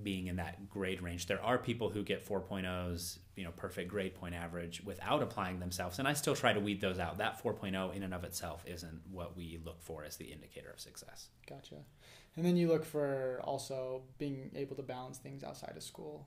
being 0.03 0.27
in 0.27 0.37
that 0.37 0.69
grade 0.69 1.01
range. 1.01 1.27
There 1.27 1.43
are 1.43 1.57
people 1.57 1.89
who 1.89 2.03
get 2.03 2.27
4.0s, 2.27 3.19
you 3.35 3.43
know, 3.43 3.51
perfect 3.51 3.89
grade 3.89 4.15
point 4.15 4.35
average 4.35 4.81
without 4.83 5.21
applying 5.21 5.59
themselves, 5.59 5.99
and 5.99 6.07
I 6.07 6.13
still 6.13 6.35
try 6.35 6.53
to 6.53 6.59
weed 6.59 6.81
those 6.81 6.99
out. 6.99 7.17
That 7.17 7.41
4.0 7.43 7.95
in 7.95 8.03
and 8.03 8.13
of 8.13 8.23
itself 8.23 8.63
isn't 8.67 9.01
what 9.11 9.35
we 9.35 9.59
look 9.63 9.81
for 9.81 10.03
as 10.03 10.17
the 10.17 10.25
indicator 10.25 10.69
of 10.69 10.79
success. 10.79 11.29
Gotcha. 11.47 11.75
And 12.39 12.47
then 12.47 12.55
you 12.55 12.69
look 12.69 12.85
for 12.85 13.41
also 13.43 14.01
being 14.17 14.49
able 14.55 14.73
to 14.77 14.81
balance 14.81 15.17
things 15.17 15.43
outside 15.43 15.73
of 15.75 15.83
school, 15.83 16.25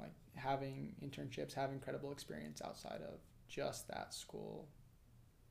like 0.00 0.10
having 0.34 0.92
internships, 1.00 1.54
having 1.54 1.78
credible 1.78 2.10
experience 2.10 2.60
outside 2.64 3.00
of 3.00 3.20
just 3.46 3.86
that 3.86 4.12
school. 4.12 4.66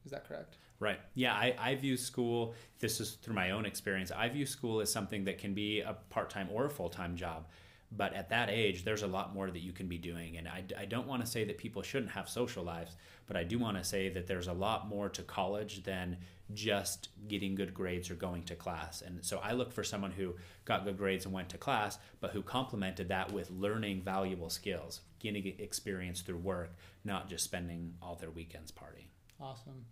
Is 0.03 0.11
that 0.11 0.27
correct? 0.27 0.57
Right. 0.81 0.99
Yeah, 1.13 1.33
I, 1.33 1.55
I 1.57 1.75
view 1.75 1.95
school, 1.95 2.55
this 2.79 2.99
is 2.99 3.11
through 3.21 3.35
my 3.35 3.51
own 3.51 3.65
experience, 3.65 4.11
I 4.11 4.27
view 4.27 4.45
school 4.45 4.81
as 4.81 4.91
something 4.91 5.23
that 5.23 5.37
can 5.37 5.53
be 5.53 5.79
a 5.79 5.95
part 6.09 6.29
time 6.29 6.49
or 6.51 6.65
a 6.65 6.69
full 6.69 6.89
time 6.89 7.15
job. 7.15 7.47
But 7.95 8.13
at 8.13 8.29
that 8.29 8.49
age, 8.49 8.85
there's 8.85 9.03
a 9.03 9.07
lot 9.07 9.33
more 9.33 9.51
that 9.51 9.59
you 9.59 9.73
can 9.73 9.87
be 9.87 9.97
doing. 9.97 10.37
And 10.37 10.47
I, 10.47 10.63
I 10.77 10.85
don't 10.85 11.07
want 11.07 11.25
to 11.25 11.29
say 11.29 11.43
that 11.43 11.57
people 11.57 11.81
shouldn't 11.81 12.11
have 12.11 12.29
social 12.29 12.63
lives, 12.63 12.95
but 13.27 13.35
I 13.35 13.43
do 13.43 13.59
want 13.59 13.77
to 13.77 13.83
say 13.83 14.07
that 14.09 14.27
there's 14.27 14.47
a 14.47 14.53
lot 14.53 14.87
more 14.87 15.09
to 15.09 15.21
college 15.23 15.83
than 15.83 16.17
just 16.53 17.09
getting 17.27 17.55
good 17.55 17.73
grades 17.73 18.09
or 18.09 18.15
going 18.15 18.43
to 18.43 18.55
class. 18.55 19.01
And 19.01 19.23
so 19.23 19.39
I 19.43 19.51
look 19.53 19.73
for 19.73 19.83
someone 19.83 20.11
who 20.11 20.35
got 20.63 20.85
good 20.85 20.97
grades 20.97 21.25
and 21.25 21.33
went 21.33 21.49
to 21.49 21.57
class, 21.57 21.97
but 22.21 22.31
who 22.31 22.41
complemented 22.41 23.09
that 23.09 23.31
with 23.31 23.51
learning 23.51 24.01
valuable 24.03 24.49
skills, 24.49 25.01
getting 25.19 25.45
experience 25.59 26.21
through 26.21 26.37
work, 26.37 26.75
not 27.03 27.29
just 27.29 27.43
spending 27.43 27.93
all 28.01 28.15
their 28.15 28.31
weekends 28.31 28.71
partying. 28.71 29.07
Awesome. 29.39 29.85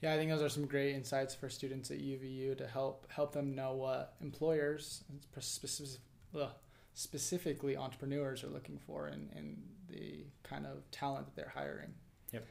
Yeah, 0.00 0.14
I 0.14 0.16
think 0.16 0.30
those 0.30 0.42
are 0.42 0.48
some 0.48 0.66
great 0.66 0.94
insights 0.94 1.34
for 1.34 1.48
students 1.48 1.90
at 1.90 1.98
UVU 1.98 2.56
to 2.58 2.66
help 2.66 3.06
help 3.10 3.32
them 3.32 3.54
know 3.54 3.74
what 3.74 4.14
employers, 4.22 5.04
specific, 5.40 6.00
specifically 6.94 7.76
entrepreneurs, 7.76 8.44
are 8.44 8.48
looking 8.48 8.78
for 8.78 9.08
in, 9.08 9.30
in 9.36 9.62
the 9.88 10.24
kind 10.42 10.66
of 10.66 10.90
talent 10.90 11.26
that 11.26 11.36
they're 11.36 11.52
hiring. 11.54 11.94
Yep. 12.32 12.46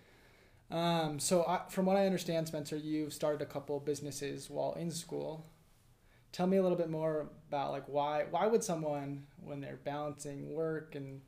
Um, 0.72 1.20
so, 1.20 1.46
I, 1.48 1.62
from 1.70 1.86
what 1.86 1.98
I 1.98 2.06
understand, 2.06 2.48
Spencer, 2.48 2.78
you've 2.78 3.14
started 3.14 3.42
a 3.42 3.46
couple 3.46 3.80
businesses 3.80 4.50
while 4.50 4.74
in 4.74 4.92
school. 4.92 5.46
Tell 6.32 6.46
me 6.46 6.58
a 6.58 6.62
little 6.62 6.78
bit 6.78 6.92
more 6.92 7.32
about 7.48 7.72
like 7.72 7.86
why 7.88 8.26
why 8.30 8.46
would 8.46 8.64
someone 8.64 9.26
when 9.42 9.62
they're 9.62 9.80
balancing 9.84 10.54
work 10.54 10.94
and 10.94 11.22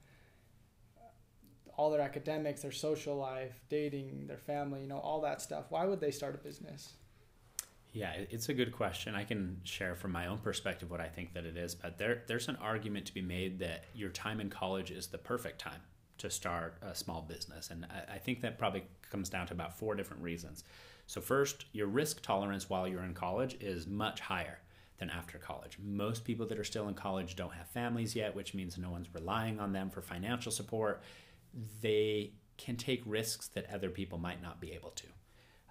all 1.75 1.89
their 1.89 2.01
academics, 2.01 2.61
their 2.61 2.71
social 2.71 3.15
life, 3.15 3.59
dating, 3.67 4.27
their 4.27 4.37
family, 4.37 4.81
you 4.81 4.87
know, 4.87 4.99
all 4.99 5.21
that 5.21 5.41
stuff, 5.41 5.65
why 5.69 5.85
would 5.85 5.99
they 5.99 6.11
start 6.11 6.35
a 6.35 6.37
business? 6.37 6.93
Yeah, 7.93 8.13
it's 8.29 8.47
a 8.47 8.53
good 8.53 8.71
question. 8.71 9.15
I 9.15 9.25
can 9.25 9.59
share 9.63 9.95
from 9.95 10.13
my 10.13 10.27
own 10.27 10.37
perspective 10.37 10.89
what 10.89 11.01
I 11.01 11.07
think 11.07 11.33
that 11.33 11.45
it 11.45 11.57
is, 11.57 11.75
but 11.75 11.97
there 11.97 12.23
there's 12.27 12.47
an 12.47 12.55
argument 12.57 13.05
to 13.07 13.13
be 13.13 13.21
made 13.21 13.59
that 13.59 13.83
your 13.93 14.09
time 14.09 14.39
in 14.39 14.49
college 14.49 14.91
is 14.91 15.07
the 15.07 15.17
perfect 15.17 15.59
time 15.59 15.81
to 16.19 16.29
start 16.29 16.77
a 16.81 16.95
small 16.95 17.21
business. 17.21 17.69
And 17.69 17.85
I, 17.85 18.15
I 18.15 18.17
think 18.17 18.41
that 18.41 18.57
probably 18.57 18.83
comes 19.09 19.27
down 19.27 19.47
to 19.47 19.53
about 19.53 19.77
four 19.77 19.95
different 19.95 20.23
reasons. 20.23 20.63
So, 21.07 21.19
first, 21.19 21.65
your 21.73 21.87
risk 21.87 22.21
tolerance 22.21 22.69
while 22.69 22.87
you're 22.87 23.03
in 23.03 23.13
college 23.13 23.57
is 23.59 23.87
much 23.87 24.21
higher 24.21 24.59
than 24.99 25.09
after 25.09 25.37
college. 25.37 25.77
Most 25.83 26.23
people 26.23 26.45
that 26.45 26.59
are 26.59 26.63
still 26.63 26.87
in 26.87 26.93
college 26.93 27.35
don't 27.35 27.53
have 27.53 27.67
families 27.67 28.15
yet, 28.15 28.35
which 28.35 28.53
means 28.53 28.77
no 28.77 28.91
one's 28.91 29.13
relying 29.13 29.59
on 29.59 29.73
them 29.73 29.89
for 29.89 30.01
financial 30.01 30.51
support. 30.51 31.01
They 31.81 32.33
can 32.57 32.77
take 32.77 33.01
risks 33.05 33.47
that 33.49 33.69
other 33.73 33.89
people 33.89 34.19
might 34.19 34.41
not 34.41 34.61
be 34.61 34.71
able 34.71 34.91
to. 34.91 35.07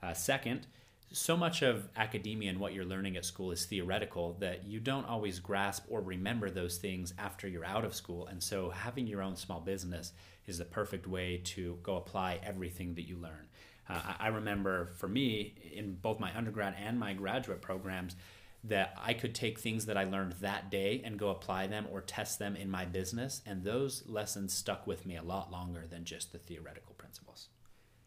Uh, 0.02 0.12
second, 0.12 0.66
so 1.12 1.36
much 1.36 1.62
of 1.62 1.88
academia 1.96 2.50
and 2.50 2.60
what 2.60 2.72
you're 2.72 2.84
learning 2.84 3.16
at 3.16 3.24
school 3.24 3.50
is 3.50 3.64
theoretical 3.64 4.36
that 4.40 4.64
you 4.64 4.78
don't 4.78 5.06
always 5.06 5.40
grasp 5.40 5.84
or 5.88 6.00
remember 6.00 6.50
those 6.50 6.78
things 6.78 7.12
after 7.18 7.48
you're 7.48 7.64
out 7.64 7.84
of 7.84 7.94
school. 7.94 8.28
And 8.28 8.42
so 8.42 8.70
having 8.70 9.06
your 9.06 9.22
own 9.22 9.34
small 9.34 9.60
business 9.60 10.12
is 10.46 10.58
the 10.58 10.64
perfect 10.64 11.08
way 11.08 11.40
to 11.46 11.78
go 11.82 11.96
apply 11.96 12.38
everything 12.42 12.94
that 12.94 13.08
you 13.08 13.16
learn. 13.16 13.48
Uh, 13.88 14.00
I 14.20 14.28
remember 14.28 14.86
for 14.98 15.08
me, 15.08 15.54
in 15.74 15.96
both 15.96 16.20
my 16.20 16.36
undergrad 16.36 16.76
and 16.80 16.98
my 16.98 17.12
graduate 17.12 17.60
programs, 17.60 18.14
that 18.62 18.94
I 19.02 19.14
could 19.14 19.34
take 19.34 19.58
things 19.58 19.86
that 19.86 19.96
I 19.96 20.04
learned 20.04 20.34
that 20.40 20.70
day 20.70 21.00
and 21.04 21.18
go 21.18 21.30
apply 21.30 21.66
them 21.66 21.86
or 21.90 22.02
test 22.02 22.38
them 22.38 22.54
in 22.54 22.70
my 22.70 22.84
business. 22.84 23.40
And 23.46 23.64
those 23.64 24.04
lessons 24.06 24.52
stuck 24.52 24.86
with 24.86 25.06
me 25.06 25.16
a 25.16 25.22
lot 25.22 25.50
longer 25.50 25.86
than 25.90 26.04
just 26.04 26.30
the 26.30 26.38
theoretical 26.38 26.94
principles. 26.94 27.48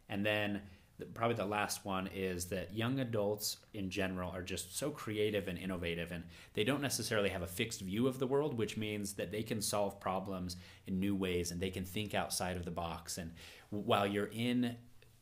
And 0.07 0.25
then 0.25 0.61
probably 1.13 1.35
the 1.35 1.45
last 1.45 1.85
one 1.85 2.07
is 2.13 2.45
that 2.45 2.73
young 2.73 2.99
adults 2.99 3.57
in 3.73 3.89
general 3.89 4.31
are 4.31 4.43
just 4.43 4.77
so 4.77 4.91
creative 4.91 5.47
and 5.47 5.57
innovative 5.57 6.11
and 6.11 6.23
they 6.53 6.63
don't 6.63 6.81
necessarily 6.81 7.29
have 7.29 7.41
a 7.41 7.47
fixed 7.47 7.81
view 7.81 8.07
of 8.07 8.19
the 8.19 8.27
world 8.27 8.57
which 8.57 8.77
means 8.77 9.13
that 9.13 9.31
they 9.31 9.41
can 9.41 9.61
solve 9.61 9.99
problems 9.99 10.55
in 10.85 10.99
new 10.99 11.15
ways 11.15 11.51
and 11.51 11.59
they 11.59 11.71
can 11.71 11.83
think 11.83 12.13
outside 12.13 12.55
of 12.55 12.65
the 12.65 12.71
box. 12.71 13.17
And 13.17 13.31
while 13.69 14.05
you're 14.05 14.29
in 14.33 14.75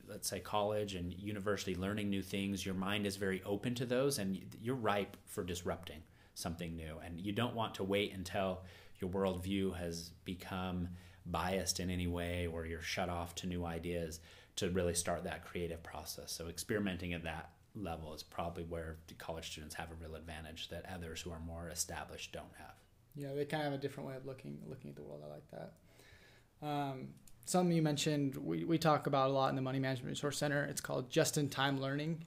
let's 0.10 0.28
say 0.28 0.40
college 0.40 0.96
and 0.96 1.14
university 1.14 1.74
learning 1.74 2.10
new 2.10 2.22
things 2.22 2.66
your 2.66 2.76
mind 2.76 3.06
is 3.06 3.16
very 3.16 3.42
open 3.46 3.74
to 3.74 3.86
those 3.86 4.20
and 4.20 4.42
you're 4.62 4.76
ripe 4.76 5.16
for 5.26 5.44
disrupting 5.44 6.04
something 6.34 6.76
new. 6.76 6.98
And 7.04 7.20
you 7.20 7.32
don't 7.32 7.56
want 7.56 7.76
to 7.76 7.84
wait 7.84 8.14
until 8.14 8.62
your 9.00 9.10
worldview 9.10 9.76
has 9.78 10.12
become 10.26 10.90
biased 11.26 11.80
in 11.80 11.90
any 11.90 12.08
way 12.08 12.48
or 12.48 12.66
you're 12.66 12.82
shut 12.82 13.10
off 13.10 13.36
to 13.36 13.48
new 13.48 13.66
ideas 13.66 14.20
to 14.58 14.70
really 14.70 14.94
start 14.94 15.24
that 15.24 15.46
creative 15.46 15.82
process. 15.84 16.32
So 16.32 16.48
experimenting 16.48 17.14
at 17.14 17.24
that 17.24 17.52
level 17.76 18.14
is 18.14 18.24
probably 18.24 18.64
where 18.64 18.98
college 19.18 19.52
students 19.52 19.76
have 19.76 19.90
a 19.92 19.96
real 19.96 20.16
advantage 20.16 20.70
that 20.70 20.86
others 20.94 21.22
who 21.22 21.32
are 21.32 21.40
more 21.40 21.70
established 21.70 22.32
don't 22.32 22.54
have. 22.58 22.76
Yeah, 23.16 23.34
they 23.34 23.46
kind 23.46 23.64
of 23.64 23.72
have 23.72 23.80
a 23.80 23.82
different 23.82 24.10
way 24.10 24.16
of 24.16 24.26
looking 24.26 24.60
looking 24.68 24.90
at 24.90 24.96
the 24.96 25.04
world. 25.04 25.22
I 25.26 25.30
like 25.30 25.52
that. 25.52 26.66
Um, 26.66 27.08
something 27.46 27.76
you 27.76 27.82
mentioned 27.82 28.38
we, 28.38 28.64
we 28.64 28.78
talk 28.78 29.08
about 29.08 29.30
a 29.30 29.34
lot 29.34 29.50
in 29.50 29.56
the 29.56 29.62
Money 29.62 29.80
Management 29.80 30.10
Resource 30.10 30.38
Center. 30.38 30.64
It's 30.66 30.82
called 30.82 31.10
just 31.10 31.38
in 31.38 31.50
time 31.50 31.82
learning, 31.82 32.26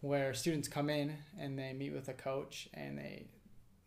where 0.00 0.34
students 0.34 0.68
come 0.68 0.90
in 0.90 1.16
and 1.38 1.58
they 1.58 1.72
meet 1.72 1.92
with 1.92 2.08
a 2.08 2.14
coach 2.14 2.68
and 2.74 2.98
they 2.98 3.26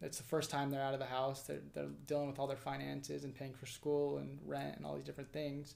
it's 0.02 0.18
the 0.18 0.24
first 0.24 0.50
time 0.50 0.72
they're 0.72 0.82
out 0.82 0.94
of 0.94 1.00
the 1.00 1.06
house. 1.06 1.44
They're, 1.44 1.62
they're 1.74 1.90
dealing 2.08 2.28
with 2.28 2.40
all 2.40 2.48
their 2.48 2.58
finances 2.58 3.24
and 3.24 3.36
paying 3.36 3.54
for 3.54 3.68
school 3.68 4.18
and 4.18 4.40
rent 4.46 4.78
and 4.78 4.86
all 4.86 4.96
these 4.96 5.06
different 5.06 5.32
things. 5.32 5.76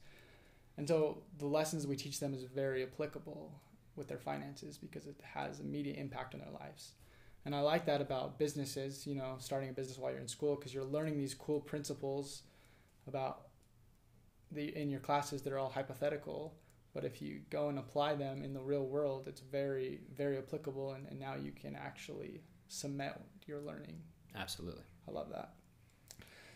And 0.77 0.87
so 0.87 1.23
the 1.39 1.45
lessons 1.45 1.87
we 1.87 1.95
teach 1.95 2.19
them 2.19 2.33
is 2.33 2.43
very 2.43 2.83
applicable 2.83 3.61
with 3.95 4.07
their 4.07 4.17
finances 4.17 4.77
because 4.77 5.05
it 5.05 5.15
has 5.23 5.59
immediate 5.59 5.97
impact 5.97 6.33
on 6.33 6.41
their 6.41 6.51
lives. 6.51 6.91
And 7.45 7.55
I 7.55 7.61
like 7.61 7.85
that 7.85 8.01
about 8.01 8.39
businesses, 8.39 9.05
you 9.05 9.15
know, 9.15 9.35
starting 9.39 9.69
a 9.69 9.73
business 9.73 9.97
while 9.97 10.11
you're 10.11 10.19
in 10.19 10.27
school 10.27 10.55
because 10.55 10.73
you're 10.73 10.83
learning 10.83 11.17
these 11.17 11.33
cool 11.33 11.59
principles 11.59 12.43
about 13.07 13.47
the 14.51 14.75
in 14.75 14.89
your 14.89 14.99
classes 14.99 15.43
that 15.43 15.53
are 15.53 15.59
all 15.59 15.69
hypothetical. 15.69 16.55
But 16.93 17.05
if 17.05 17.21
you 17.21 17.41
go 17.49 17.69
and 17.69 17.77
apply 17.77 18.15
them 18.15 18.41
in 18.41 18.53
the 18.53 18.61
real 18.61 18.85
world, 18.85 19.27
it's 19.27 19.41
very, 19.41 19.99
very 20.15 20.37
applicable 20.37 20.93
and, 20.93 21.07
and 21.07 21.19
now 21.19 21.35
you 21.35 21.51
can 21.51 21.75
actually 21.75 22.41
cement 22.67 23.15
your 23.45 23.59
learning. 23.59 24.01
Absolutely. 24.35 24.83
I 25.07 25.11
love 25.11 25.29
that. 25.29 25.53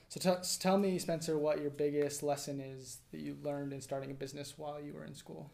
So 0.10 0.20
t- 0.20 0.58
tell 0.60 0.78
me, 0.78 0.98
Spencer, 0.98 1.38
what 1.38 1.62
your 1.62 1.70
biggest 1.70 2.24
lesson 2.24 2.60
is 2.60 2.98
that 3.12 3.20
you 3.20 3.38
learned 3.44 3.74
in 3.74 3.80
starting 3.80 4.10
a 4.10 4.16
business 4.16 4.56
while 4.58 4.82
you 4.82 4.94
were 4.94 5.06
in 5.06 5.14
school. 5.14 5.52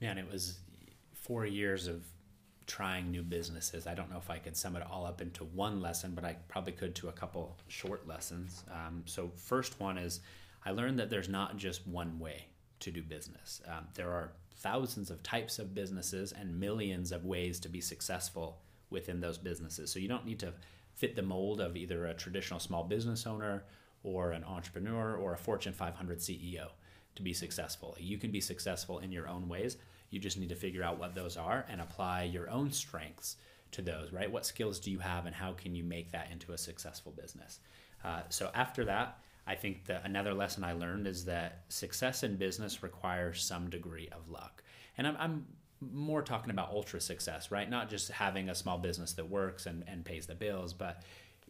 Man, 0.00 0.16
it 0.16 0.30
was 0.30 0.58
four 1.12 1.44
years 1.44 1.86
of 1.86 2.06
trying 2.66 3.10
new 3.10 3.22
businesses. 3.22 3.86
I 3.86 3.94
don't 3.94 4.10
know 4.10 4.16
if 4.16 4.30
I 4.30 4.38
could 4.38 4.56
sum 4.56 4.76
it 4.76 4.82
all 4.90 5.04
up 5.04 5.20
into 5.20 5.44
one 5.44 5.82
lesson, 5.82 6.12
but 6.14 6.24
I 6.24 6.36
probably 6.48 6.72
could 6.72 6.94
to 6.96 7.08
a 7.08 7.12
couple 7.12 7.58
short 7.68 8.08
lessons. 8.08 8.64
Um, 8.72 9.02
so, 9.04 9.30
first 9.36 9.78
one 9.78 9.98
is 9.98 10.20
I 10.64 10.70
learned 10.70 10.98
that 10.98 11.10
there's 11.10 11.28
not 11.28 11.58
just 11.58 11.86
one 11.86 12.18
way 12.18 12.46
to 12.80 12.90
do 12.90 13.02
business. 13.02 13.60
Um, 13.66 13.88
there 13.94 14.10
are 14.10 14.32
thousands 14.56 15.10
of 15.10 15.22
types 15.22 15.58
of 15.58 15.74
businesses 15.74 16.32
and 16.32 16.58
millions 16.58 17.12
of 17.12 17.26
ways 17.26 17.60
to 17.60 17.68
be 17.68 17.80
successful 17.82 18.58
within 18.88 19.20
those 19.20 19.36
businesses. 19.36 19.90
So, 19.90 19.98
you 19.98 20.08
don't 20.08 20.24
need 20.24 20.38
to 20.40 20.54
fit 20.94 21.14
the 21.14 21.22
mold 21.22 21.60
of 21.60 21.76
either 21.76 22.06
a 22.06 22.14
traditional 22.14 22.58
small 22.58 22.84
business 22.84 23.26
owner 23.26 23.64
or 24.14 24.32
an 24.32 24.44
entrepreneur 24.44 25.16
or 25.16 25.32
a 25.32 25.38
Fortune 25.38 25.72
500 25.72 26.18
CEO 26.18 26.68
to 27.14 27.22
be 27.22 27.32
successful. 27.32 27.96
You 27.98 28.18
can 28.18 28.30
be 28.30 28.40
successful 28.40 29.00
in 29.00 29.12
your 29.12 29.28
own 29.28 29.48
ways. 29.48 29.76
You 30.10 30.20
just 30.20 30.38
need 30.38 30.48
to 30.48 30.54
figure 30.54 30.82
out 30.82 30.98
what 30.98 31.14
those 31.14 31.36
are 31.36 31.66
and 31.68 31.80
apply 31.80 32.24
your 32.24 32.48
own 32.50 32.70
strengths 32.70 33.36
to 33.72 33.82
those, 33.82 34.12
right? 34.12 34.30
What 34.30 34.46
skills 34.46 34.78
do 34.78 34.90
you 34.90 34.98
have 34.98 35.26
and 35.26 35.34
how 35.34 35.52
can 35.52 35.74
you 35.74 35.84
make 35.84 36.12
that 36.12 36.30
into 36.32 36.52
a 36.52 36.58
successful 36.58 37.12
business? 37.12 37.60
Uh, 38.04 38.22
so 38.28 38.50
after 38.54 38.84
that, 38.86 39.18
I 39.46 39.54
think 39.54 39.86
that 39.86 40.04
another 40.04 40.34
lesson 40.34 40.64
I 40.64 40.72
learned 40.72 41.06
is 41.06 41.24
that 41.24 41.62
success 41.68 42.22
in 42.22 42.36
business 42.36 42.82
requires 42.82 43.42
some 43.42 43.70
degree 43.70 44.08
of 44.12 44.28
luck. 44.30 44.62
And 44.96 45.06
I'm, 45.06 45.16
I'm 45.18 45.46
more 45.80 46.22
talking 46.22 46.50
about 46.50 46.70
ultra 46.70 47.00
success, 47.00 47.50
right? 47.50 47.68
Not 47.68 47.88
just 47.88 48.10
having 48.10 48.50
a 48.50 48.54
small 48.54 48.78
business 48.78 49.12
that 49.14 49.28
works 49.28 49.66
and, 49.66 49.84
and 49.86 50.04
pays 50.04 50.26
the 50.26 50.34
bills, 50.34 50.72
but 50.72 51.02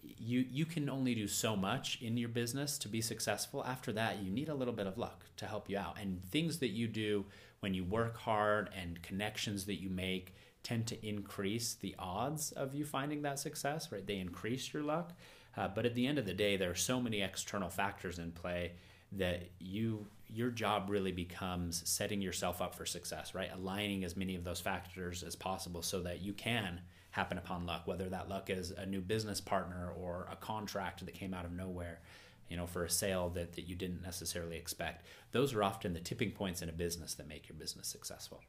you 0.02 0.44
you 0.50 0.64
can 0.64 0.88
only 0.88 1.14
do 1.14 1.28
so 1.28 1.56
much 1.56 1.98
in 2.00 2.16
your 2.16 2.28
business 2.28 2.78
to 2.78 2.88
be 2.88 3.00
successful. 3.00 3.64
After 3.64 3.92
that 3.92 4.22
you 4.22 4.30
need 4.30 4.48
a 4.48 4.54
little 4.54 4.74
bit 4.74 4.86
of 4.86 4.98
luck 4.98 5.24
to 5.36 5.46
help 5.46 5.68
you 5.68 5.78
out. 5.78 5.96
And 6.00 6.22
things 6.24 6.58
that 6.58 6.68
you 6.68 6.86
do 6.88 7.24
when 7.60 7.74
you 7.74 7.84
work 7.84 8.16
hard 8.16 8.70
and 8.76 9.02
connections 9.02 9.66
that 9.66 9.80
you 9.80 9.90
make 9.90 10.34
tend 10.62 10.86
to 10.88 11.06
increase 11.06 11.74
the 11.74 11.94
odds 11.98 12.52
of 12.52 12.74
you 12.74 12.84
finding 12.84 13.22
that 13.22 13.38
success 13.38 13.90
right? 13.92 14.06
They 14.06 14.18
increase 14.18 14.72
your 14.72 14.82
luck. 14.82 15.12
Uh, 15.56 15.68
but 15.68 15.86
at 15.86 15.94
the 15.94 16.06
end 16.06 16.18
of 16.18 16.26
the 16.26 16.34
day 16.34 16.56
there 16.56 16.70
are 16.70 16.76
so 16.76 17.00
many 17.00 17.22
external 17.22 17.68
factors 17.68 18.18
in 18.18 18.32
play 18.32 18.72
that 19.12 19.50
you 19.58 20.06
your 20.32 20.50
job 20.50 20.90
really 20.90 21.12
becomes 21.12 21.82
setting 21.88 22.20
yourself 22.20 22.60
up 22.60 22.74
for 22.74 22.84
success 22.84 23.34
right 23.34 23.50
aligning 23.54 24.04
as 24.04 24.16
many 24.16 24.36
of 24.36 24.44
those 24.44 24.60
factors 24.60 25.22
as 25.22 25.34
possible 25.34 25.82
so 25.82 26.00
that 26.00 26.20
you 26.20 26.32
can 26.32 26.80
happen 27.10 27.38
upon 27.38 27.66
luck, 27.66 27.86
whether 27.86 28.08
that 28.08 28.28
luck 28.28 28.50
is 28.50 28.70
a 28.70 28.86
new 28.86 29.00
business 29.00 29.40
partner 29.40 29.90
or 29.98 30.28
a 30.30 30.36
contract 30.36 31.04
that 31.04 31.14
came 31.14 31.34
out 31.34 31.44
of 31.44 31.52
nowhere, 31.52 32.00
you 32.48 32.56
know, 32.56 32.66
for 32.66 32.84
a 32.84 32.90
sale 32.90 33.28
that, 33.30 33.54
that 33.54 33.68
you 33.68 33.74
didn't 33.74 34.02
necessarily 34.02 34.56
expect. 34.56 35.06
Those 35.32 35.54
are 35.54 35.62
often 35.62 35.94
the 35.94 36.00
tipping 36.00 36.30
points 36.30 36.62
in 36.62 36.68
a 36.68 36.72
business 36.72 37.14
that 37.14 37.28
make 37.28 37.48
your 37.48 37.56
business 37.56 37.88
successful. 37.88 38.42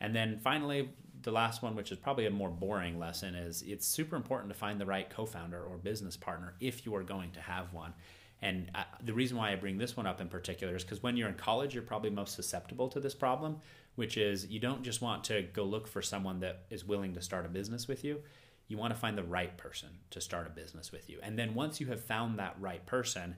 And 0.00 0.14
then 0.14 0.38
finally, 0.38 0.90
the 1.22 1.32
last 1.32 1.62
one, 1.62 1.74
which 1.74 1.90
is 1.90 1.98
probably 1.98 2.26
a 2.26 2.30
more 2.30 2.50
boring 2.50 2.98
lesson, 2.98 3.34
is 3.34 3.62
it's 3.62 3.86
super 3.86 4.14
important 4.14 4.52
to 4.52 4.58
find 4.58 4.80
the 4.80 4.86
right 4.86 5.10
co 5.10 5.26
founder 5.26 5.60
or 5.60 5.76
business 5.76 6.16
partner 6.16 6.54
if 6.60 6.86
you 6.86 6.94
are 6.94 7.02
going 7.02 7.32
to 7.32 7.40
have 7.40 7.72
one. 7.72 7.92
And 8.40 8.70
I, 8.74 8.84
the 9.04 9.14
reason 9.14 9.36
why 9.36 9.52
I 9.52 9.56
bring 9.56 9.78
this 9.78 9.96
one 9.96 10.06
up 10.06 10.20
in 10.20 10.28
particular 10.28 10.76
is 10.76 10.84
because 10.84 11.02
when 11.02 11.16
you're 11.16 11.28
in 11.28 11.34
college, 11.34 11.74
you're 11.74 11.82
probably 11.82 12.10
most 12.10 12.34
susceptible 12.34 12.88
to 12.88 13.00
this 13.00 13.14
problem 13.14 13.60
which 13.98 14.16
is 14.16 14.46
you 14.46 14.60
don't 14.60 14.84
just 14.84 15.02
want 15.02 15.24
to 15.24 15.42
go 15.52 15.64
look 15.64 15.88
for 15.88 16.00
someone 16.00 16.38
that 16.38 16.60
is 16.70 16.84
willing 16.84 17.14
to 17.14 17.20
start 17.20 17.44
a 17.44 17.48
business 17.48 17.88
with 17.88 18.04
you. 18.04 18.20
You 18.68 18.78
want 18.78 18.94
to 18.94 19.00
find 19.00 19.18
the 19.18 19.24
right 19.24 19.56
person 19.56 19.88
to 20.10 20.20
start 20.20 20.46
a 20.46 20.50
business 20.50 20.92
with 20.92 21.10
you. 21.10 21.18
And 21.20 21.36
then 21.36 21.52
once 21.52 21.80
you 21.80 21.88
have 21.88 22.00
found 22.00 22.38
that 22.38 22.54
right 22.60 22.86
person, 22.86 23.34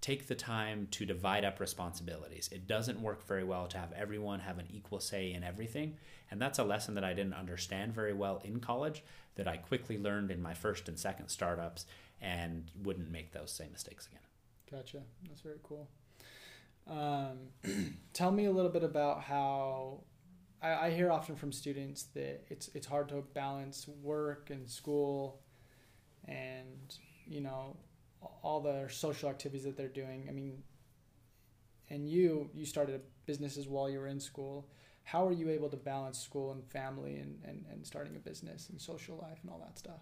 take 0.00 0.26
the 0.26 0.34
time 0.34 0.88
to 0.90 1.06
divide 1.06 1.44
up 1.44 1.60
responsibilities. 1.60 2.50
It 2.50 2.66
doesn't 2.66 3.00
work 3.00 3.24
very 3.24 3.44
well 3.44 3.68
to 3.68 3.78
have 3.78 3.92
everyone 3.92 4.40
have 4.40 4.58
an 4.58 4.66
equal 4.68 4.98
say 4.98 5.32
in 5.32 5.44
everything. 5.44 5.96
And 6.28 6.42
that's 6.42 6.58
a 6.58 6.64
lesson 6.64 6.94
that 6.96 7.04
I 7.04 7.14
didn't 7.14 7.34
understand 7.34 7.94
very 7.94 8.14
well 8.14 8.42
in 8.42 8.58
college 8.58 9.04
that 9.36 9.46
I 9.46 9.58
quickly 9.58 9.96
learned 9.96 10.32
in 10.32 10.42
my 10.42 10.54
first 10.54 10.88
and 10.88 10.98
second 10.98 11.28
startups 11.28 11.86
and 12.20 12.64
wouldn't 12.82 13.12
make 13.12 13.30
those 13.30 13.52
same 13.52 13.70
mistakes 13.70 14.08
again. 14.08 14.23
Gotcha. 14.70 15.02
That's 15.28 15.40
very 15.40 15.58
cool. 15.62 15.88
Um, 16.86 17.96
tell 18.12 18.30
me 18.30 18.46
a 18.46 18.50
little 18.50 18.70
bit 18.70 18.84
about 18.84 19.22
how 19.22 20.00
I, 20.62 20.86
I 20.86 20.90
hear 20.90 21.10
often 21.10 21.36
from 21.36 21.52
students 21.52 22.04
that 22.14 22.44
it's 22.48 22.68
it's 22.74 22.86
hard 22.86 23.08
to 23.10 23.22
balance 23.34 23.86
work 24.02 24.50
and 24.50 24.68
school, 24.68 25.40
and 26.26 26.96
you 27.26 27.40
know 27.40 27.76
all 28.42 28.60
the 28.60 28.86
social 28.88 29.28
activities 29.28 29.64
that 29.64 29.76
they're 29.76 29.88
doing. 29.88 30.26
I 30.28 30.32
mean, 30.32 30.62
and 31.90 32.08
you 32.08 32.50
you 32.54 32.66
started 32.66 33.00
businesses 33.26 33.68
while 33.68 33.88
you 33.88 33.98
were 33.98 34.08
in 34.08 34.20
school. 34.20 34.68
How 35.04 35.26
are 35.26 35.32
you 35.32 35.50
able 35.50 35.68
to 35.68 35.76
balance 35.76 36.18
school 36.18 36.52
and 36.52 36.64
family 36.64 37.16
and, 37.16 37.38
and, 37.44 37.66
and 37.70 37.86
starting 37.86 38.16
a 38.16 38.18
business 38.18 38.70
and 38.70 38.80
social 38.80 39.18
life 39.18 39.36
and 39.42 39.50
all 39.50 39.58
that 39.58 39.78
stuff? 39.78 40.00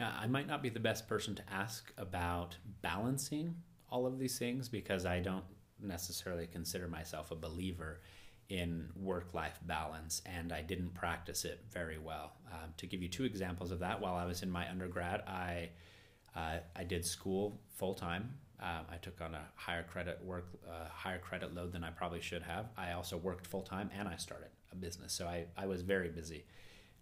Yeah, 0.00 0.12
I 0.18 0.26
might 0.26 0.48
not 0.48 0.64
be 0.64 0.68
the 0.68 0.80
best 0.80 1.06
person 1.06 1.36
to 1.36 1.42
ask 1.48 1.92
about 1.96 2.56
balancing 2.82 3.54
all 3.90 4.06
of 4.06 4.18
these 4.18 4.38
things 4.38 4.68
because 4.68 5.06
I 5.06 5.20
don't 5.20 5.44
necessarily 5.80 6.46
consider 6.46 6.88
myself 6.88 7.30
a 7.30 7.36
believer 7.36 8.00
in 8.48 8.88
work 8.94 9.34
life 9.34 9.58
balance, 9.66 10.22
and 10.24 10.52
I 10.52 10.62
didn't 10.62 10.94
practice 10.94 11.44
it 11.44 11.64
very 11.70 11.98
well. 11.98 12.32
Um, 12.52 12.70
to 12.76 12.86
give 12.86 13.02
you 13.02 13.08
two 13.08 13.24
examples 13.24 13.72
of 13.72 13.80
that, 13.80 14.00
while 14.00 14.14
I 14.14 14.24
was 14.24 14.42
in 14.42 14.50
my 14.50 14.68
undergrad, 14.70 15.22
I 15.26 15.70
uh, 16.34 16.58
I 16.74 16.84
did 16.84 17.04
school 17.04 17.60
full 17.74 17.94
time. 17.94 18.34
Uh, 18.62 18.82
I 18.90 18.96
took 18.96 19.20
on 19.20 19.34
a 19.34 19.42
higher 19.54 19.82
credit 19.82 20.20
work, 20.24 20.48
uh, 20.66 20.88
higher 20.88 21.18
credit 21.18 21.54
load 21.54 21.72
than 21.72 21.84
I 21.84 21.90
probably 21.90 22.20
should 22.20 22.42
have. 22.42 22.66
I 22.76 22.92
also 22.92 23.16
worked 23.16 23.46
full 23.46 23.62
time, 23.62 23.90
and 23.98 24.08
I 24.08 24.16
started 24.16 24.48
a 24.72 24.76
business, 24.76 25.12
so 25.12 25.26
I, 25.26 25.46
I 25.56 25.66
was 25.66 25.82
very 25.82 26.08
busy 26.08 26.44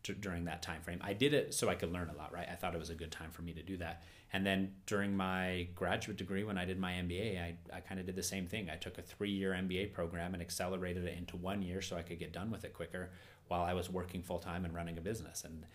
t- 0.05 0.13
during 0.13 0.45
that 0.45 0.63
time 0.63 0.81
frame. 0.83 1.01
I 1.03 1.15
did 1.15 1.35
it 1.35 1.53
so 1.53 1.69
I 1.69 1.75
could 1.75 1.93
learn 1.93 2.09
a 2.09 2.17
lot, 2.17 2.33
right? 2.33 2.47
I 2.49 2.55
thought 2.55 2.75
it 2.75 2.79
was 2.79 2.91
a 2.91 2.95
good 2.95 3.11
time 3.11 3.33
for 3.33 3.43
me 3.43 3.53
to 3.55 3.63
do 3.63 3.77
that. 3.79 4.05
And 4.33 4.47
then 4.47 4.73
during 4.87 5.17
my 5.17 5.69
graduate 5.75 6.17
degree, 6.17 6.45
when 6.45 6.59
I 6.59 6.65
did 6.65 6.79
my 6.79 6.93
MBA, 6.93 7.41
I, 7.41 7.57
I 7.73 7.81
kind 7.81 7.99
of 7.99 8.07
did 8.07 8.15
the 8.15 8.23
same 8.23 8.47
thing. 8.47 8.71
I 8.71 8.77
took 8.77 8.99
a 8.99 9.03
three 9.03 9.31
year 9.31 9.53
MBA 9.53 9.93
program 9.93 10.35
and 10.35 10.43
accelerated 10.43 11.05
it 11.05 11.19
into 11.19 11.37
one 11.37 11.63
year 11.63 11.81
so 11.81 11.97
I 11.97 12.03
could 12.03 12.19
get 12.21 12.33
done 12.33 12.51
with 12.51 12.65
it 12.65 12.75
quicker 12.75 13.11
while 13.49 13.63
I 13.63 13.75
was 13.75 13.91
working 13.91 14.23
full 14.23 14.39
time 14.39 14.65
and 14.65 14.75
running 14.75 14.99
a 14.99 15.01
business. 15.01 15.45
And 15.45 15.67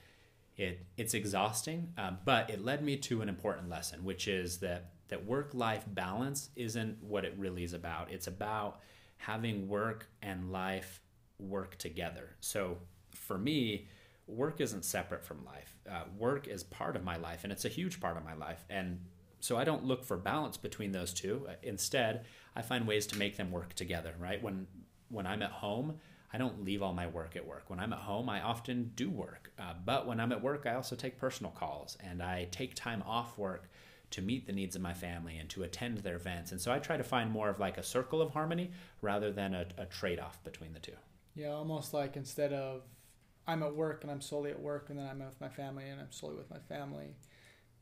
it, 0.55 0.85
it's 0.97 1.13
exhausting, 1.13 1.93
um, 1.97 2.19
but 2.25 2.49
it 2.49 2.63
led 2.63 2.83
me 2.83 2.97
to 2.97 3.21
an 3.21 3.29
important 3.29 3.69
lesson, 3.69 4.03
which 4.03 4.27
is 4.27 4.57
that, 4.57 4.91
that 5.07 5.25
work 5.25 5.51
life 5.53 5.85
balance 5.87 6.49
isn't 6.55 7.01
what 7.01 7.25
it 7.25 7.33
really 7.37 7.63
is 7.63 7.73
about. 7.73 8.11
It's 8.11 8.27
about 8.27 8.81
having 9.17 9.67
work 9.67 10.07
and 10.21 10.51
life 10.51 11.01
work 11.39 11.77
together. 11.77 12.35
So 12.41 12.77
for 13.11 13.37
me, 13.37 13.87
work 14.29 14.61
isn't 14.61 14.85
separate 14.85 15.25
from 15.25 15.43
life. 15.45 15.75
Uh, 15.89 16.03
work 16.17 16.47
is 16.47 16.63
part 16.63 16.95
of 16.95 17.03
my 17.03 17.17
life, 17.17 17.43
and 17.43 17.51
it's 17.51 17.65
a 17.65 17.69
huge 17.69 17.99
part 17.99 18.17
of 18.17 18.23
my 18.23 18.33
life. 18.33 18.63
And 18.69 18.99
so 19.39 19.57
I 19.57 19.63
don't 19.63 19.85
look 19.85 20.03
for 20.03 20.17
balance 20.17 20.57
between 20.57 20.91
those 20.91 21.13
two. 21.13 21.47
Uh, 21.49 21.53
instead, 21.63 22.25
I 22.55 22.61
find 22.61 22.87
ways 22.87 23.07
to 23.07 23.17
make 23.17 23.37
them 23.37 23.51
work 23.51 23.73
together. 23.73 24.13
Right 24.19 24.41
when 24.41 24.67
when 25.09 25.25
I'm 25.25 25.41
at 25.41 25.51
home, 25.51 25.99
I 26.31 26.37
don't 26.37 26.63
leave 26.63 26.83
all 26.83 26.93
my 26.93 27.07
work 27.07 27.35
at 27.35 27.47
work. 27.47 27.63
When 27.67 27.79
I'm 27.79 27.93
at 27.93 27.99
home, 27.99 28.29
I 28.29 28.41
often 28.41 28.91
do 28.95 29.09
work. 29.09 29.51
Uh, 29.57 29.73
but 29.83 30.05
when 30.05 30.19
I'm 30.19 30.31
at 30.31 30.43
work, 30.43 30.65
I 30.67 30.75
also 30.75 30.95
take 30.95 31.17
personal 31.17 31.51
calls 31.51 31.97
and 31.99 32.21
I 32.21 32.47
take 32.51 32.75
time 32.75 33.03
off 33.07 33.37
work 33.37 33.69
to 34.11 34.21
meet 34.21 34.45
the 34.45 34.53
needs 34.53 34.75
of 34.75 34.81
my 34.81 34.93
family 34.93 35.37
and 35.37 35.49
to 35.49 35.63
attend 35.63 35.99
their 35.99 36.15
events. 36.15 36.51
And 36.51 36.61
so 36.61 36.71
I 36.71 36.79
try 36.79 36.97
to 36.97 37.03
find 37.03 37.31
more 37.31 37.49
of 37.49 37.59
like 37.59 37.77
a 37.77 37.83
circle 37.83 38.21
of 38.21 38.31
harmony 38.31 38.71
rather 39.01 39.31
than 39.31 39.53
a, 39.53 39.65
a 39.77 39.85
trade 39.85 40.19
off 40.19 40.43
between 40.43 40.73
the 40.73 40.79
two. 40.79 40.95
Yeah, 41.35 41.51
almost 41.51 41.93
like 41.93 42.15
instead 42.15 42.53
of 42.53 42.81
I'm 43.49 43.63
at 43.63 43.75
work 43.75 44.03
and 44.03 44.11
I'm 44.11 44.21
solely 44.21 44.51
at 44.51 44.61
work, 44.61 44.89
and 44.89 44.99
then 44.99 45.07
I'm 45.07 45.19
with 45.19 45.41
my 45.41 45.49
family 45.49 45.89
and 45.89 45.99
I'm 45.99 46.11
solely 46.11 46.35
with 46.35 46.49
my 46.51 46.59
family. 46.59 47.15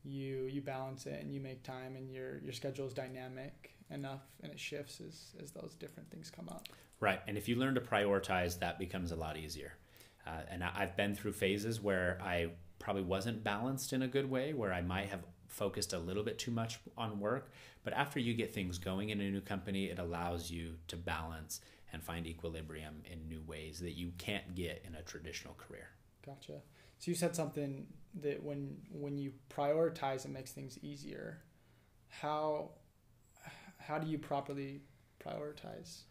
You 0.02 0.48
you 0.50 0.62
balance 0.62 1.06
it 1.06 1.20
and 1.20 1.32
you 1.32 1.40
make 1.40 1.62
time, 1.62 1.94
and 1.96 2.10
your 2.10 2.38
your 2.38 2.54
schedule 2.54 2.86
is 2.86 2.94
dynamic 2.94 3.74
enough, 3.90 4.22
and 4.42 4.50
it 4.50 4.58
shifts 4.58 5.00
as 5.06 5.34
as 5.42 5.50
those 5.50 5.74
different 5.74 6.10
things 6.10 6.30
come 6.30 6.48
up. 6.48 6.68
Right, 7.00 7.20
and 7.28 7.36
if 7.36 7.48
you 7.48 7.56
learn 7.56 7.74
to 7.74 7.80
prioritize, 7.80 8.58
that 8.60 8.78
becomes 8.78 9.12
a 9.12 9.16
lot 9.16 9.36
easier. 9.36 9.74
Uh, 10.26 10.40
and 10.50 10.64
I've 10.64 10.96
been 10.96 11.14
through 11.14 11.32
phases 11.32 11.80
where 11.80 12.18
I 12.22 12.48
probably 12.78 13.02
wasn't 13.02 13.44
balanced 13.44 13.92
in 13.92 14.02
a 14.02 14.08
good 14.08 14.28
way, 14.28 14.52
where 14.52 14.72
I 14.72 14.82
might 14.82 15.08
have 15.08 15.20
focused 15.46 15.92
a 15.92 15.98
little 15.98 16.22
bit 16.22 16.38
too 16.38 16.50
much 16.50 16.78
on 16.96 17.20
work. 17.20 17.50
But 17.84 17.92
after 17.94 18.20
you 18.20 18.34
get 18.34 18.54
things 18.54 18.78
going 18.78 19.10
in 19.10 19.20
a 19.20 19.30
new 19.30 19.40
company, 19.40 19.86
it 19.86 19.98
allows 19.98 20.50
you 20.50 20.74
to 20.88 20.96
balance 20.96 21.60
and 21.92 22.02
find 22.02 22.26
equilibrium 22.26 23.02
in 23.10 23.28
new 23.28 23.42
ways 23.46 23.80
that 23.80 23.92
you 23.92 24.12
can't 24.18 24.54
get 24.54 24.82
in 24.86 24.94
a 24.94 25.02
traditional 25.02 25.54
career. 25.54 25.88
Gotcha. 26.24 26.60
So 26.98 27.10
you 27.10 27.14
said 27.14 27.34
something 27.34 27.86
that 28.22 28.42
when 28.42 28.76
when 28.90 29.18
you 29.18 29.32
prioritize, 29.50 30.24
it 30.24 30.30
makes 30.30 30.52
things 30.52 30.78
easier. 30.82 31.42
How 32.08 32.70
how 33.78 33.98
do 33.98 34.06
you 34.06 34.18
properly 34.18 34.82
prioritize? 35.24 36.02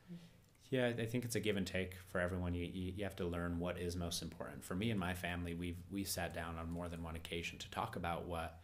Yeah, 0.69 0.87
I 0.87 1.05
think 1.05 1.23
it's 1.23 1.35
a 1.35 1.39
give 1.39 1.55
and 1.55 1.65
take 1.65 1.95
for 2.09 2.19
everyone. 2.19 2.53
You, 2.53 2.65
you, 2.65 2.93
you 2.97 3.03
have 3.05 3.15
to 3.17 3.25
learn 3.25 3.57
what 3.57 3.77
is 3.77 3.95
most 3.95 4.21
important. 4.21 4.65
For 4.65 4.75
me 4.75 4.91
and 4.91 4.99
my 4.99 5.13
family, 5.13 5.53
we've 5.53 5.77
we 5.91 6.03
sat 6.03 6.33
down 6.33 6.57
on 6.57 6.69
more 6.69 6.89
than 6.89 7.03
one 7.03 7.15
occasion 7.15 7.57
to 7.59 7.69
talk 7.69 7.95
about 7.95 8.25
what 8.25 8.59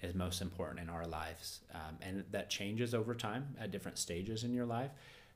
is 0.00 0.14
most 0.14 0.40
important 0.40 0.78
in 0.80 0.88
our 0.88 1.06
lives, 1.06 1.60
um, 1.74 1.96
and 2.00 2.24
that 2.30 2.50
changes 2.50 2.94
over 2.94 3.14
time 3.14 3.56
at 3.58 3.72
different 3.72 3.98
stages 3.98 4.44
in 4.44 4.52
your 4.52 4.66
life. 4.66 4.90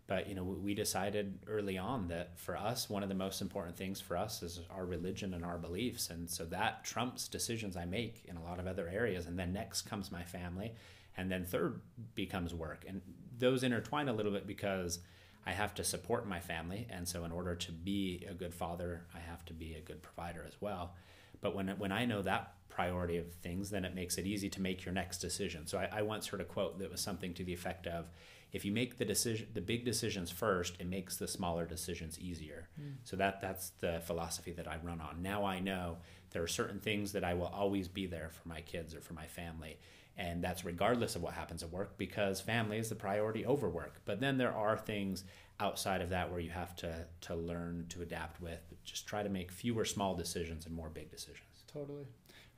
But 0.06 0.28
you 0.28 0.34
know, 0.34 0.42
we 0.42 0.74
decided 0.74 1.38
early 1.46 1.78
on 1.78 2.08
that 2.08 2.38
for 2.38 2.56
us, 2.56 2.90
one 2.90 3.02
of 3.02 3.08
the 3.08 3.14
most 3.14 3.40
important 3.40 3.76
things 3.76 4.00
for 4.00 4.16
us 4.16 4.42
is 4.42 4.60
our 4.70 4.84
religion 4.84 5.32
and 5.34 5.44
our 5.44 5.58
beliefs, 5.58 6.10
and 6.10 6.28
so 6.28 6.44
that 6.46 6.84
trumps 6.84 7.28
decisions 7.28 7.76
I 7.76 7.84
make 7.84 8.24
in 8.26 8.36
a 8.36 8.42
lot 8.42 8.58
of 8.58 8.66
other 8.66 8.88
areas. 8.88 9.26
And 9.26 9.38
then 9.38 9.52
next 9.52 9.82
comes 9.82 10.10
my 10.10 10.24
family, 10.24 10.74
and 11.16 11.30
then 11.30 11.44
third 11.44 11.80
becomes 12.14 12.52
work, 12.52 12.84
and 12.86 13.00
those 13.38 13.62
intertwine 13.62 14.08
a 14.08 14.12
little 14.12 14.32
bit 14.32 14.46
because 14.46 14.98
I 15.46 15.52
have 15.52 15.74
to 15.74 15.84
support 15.84 16.28
my 16.28 16.40
family, 16.40 16.86
and 16.90 17.06
so 17.08 17.24
in 17.24 17.32
order 17.32 17.54
to 17.54 17.72
be 17.72 18.26
a 18.28 18.34
good 18.34 18.54
father, 18.54 19.06
I 19.14 19.20
have 19.20 19.44
to 19.46 19.54
be 19.54 19.74
a 19.74 19.80
good 19.80 20.02
provider 20.02 20.44
as 20.46 20.60
well. 20.60 20.94
But 21.40 21.54
when 21.54 21.68
when 21.78 21.92
I 21.92 22.04
know 22.04 22.22
that 22.22 22.54
priority 22.68 23.18
of 23.18 23.32
things, 23.34 23.70
then 23.70 23.84
it 23.84 23.94
makes 23.94 24.16
it 24.16 24.26
easy 24.26 24.48
to 24.48 24.62
make 24.62 24.84
your 24.84 24.94
next 24.94 25.18
decision. 25.18 25.66
So 25.66 25.78
I, 25.78 25.88
I 25.98 26.02
once 26.02 26.26
heard 26.26 26.40
a 26.40 26.44
quote 26.44 26.78
that 26.78 26.90
was 26.90 27.00
something 27.00 27.34
to 27.34 27.44
the 27.44 27.52
effect 27.52 27.86
of, 27.86 28.06
if 28.52 28.64
you 28.64 28.72
make 28.72 28.98
the 28.98 29.04
decision 29.04 29.46
the 29.54 29.60
big 29.60 29.84
decisions 29.84 30.30
first 30.30 30.76
it 30.78 30.86
makes 30.86 31.16
the 31.16 31.28
smaller 31.28 31.64
decisions 31.64 32.18
easier. 32.18 32.68
Mm. 32.80 32.94
so 33.04 33.16
that 33.16 33.40
that's 33.40 33.70
the 33.80 34.00
philosophy 34.06 34.52
that 34.52 34.68
i 34.68 34.76
run 34.82 35.00
on. 35.00 35.22
Now 35.22 35.44
i 35.44 35.58
know 35.58 35.98
there 36.30 36.42
are 36.42 36.48
certain 36.48 36.80
things 36.80 37.12
that 37.12 37.24
i 37.24 37.34
will 37.34 37.46
always 37.46 37.88
be 37.88 38.06
there 38.06 38.30
for 38.30 38.48
my 38.48 38.60
kids 38.60 38.94
or 38.94 39.00
for 39.00 39.14
my 39.14 39.26
family 39.26 39.78
and 40.16 40.42
that's 40.42 40.64
regardless 40.64 41.16
of 41.16 41.22
what 41.22 41.34
happens 41.34 41.62
at 41.62 41.70
work 41.70 41.96
because 41.96 42.40
family 42.40 42.78
is 42.78 42.88
the 42.88 42.94
priority 42.94 43.46
over 43.46 43.68
work. 43.68 44.00
But 44.04 44.20
then 44.20 44.36
there 44.36 44.52
are 44.52 44.76
things 44.76 45.24
outside 45.58 46.00
of 46.00 46.10
that 46.10 46.30
where 46.30 46.40
you 46.40 46.50
have 46.50 46.76
to 46.76 47.06
to 47.22 47.34
learn 47.34 47.86
to 47.90 48.02
adapt 48.02 48.40
with. 48.40 48.60
Just 48.84 49.06
try 49.06 49.22
to 49.22 49.28
make 49.28 49.50
fewer 49.50 49.84
small 49.84 50.14
decisions 50.14 50.66
and 50.66 50.74
more 50.74 50.90
big 50.90 51.10
decisions. 51.10 51.64
Totally. 51.72 52.06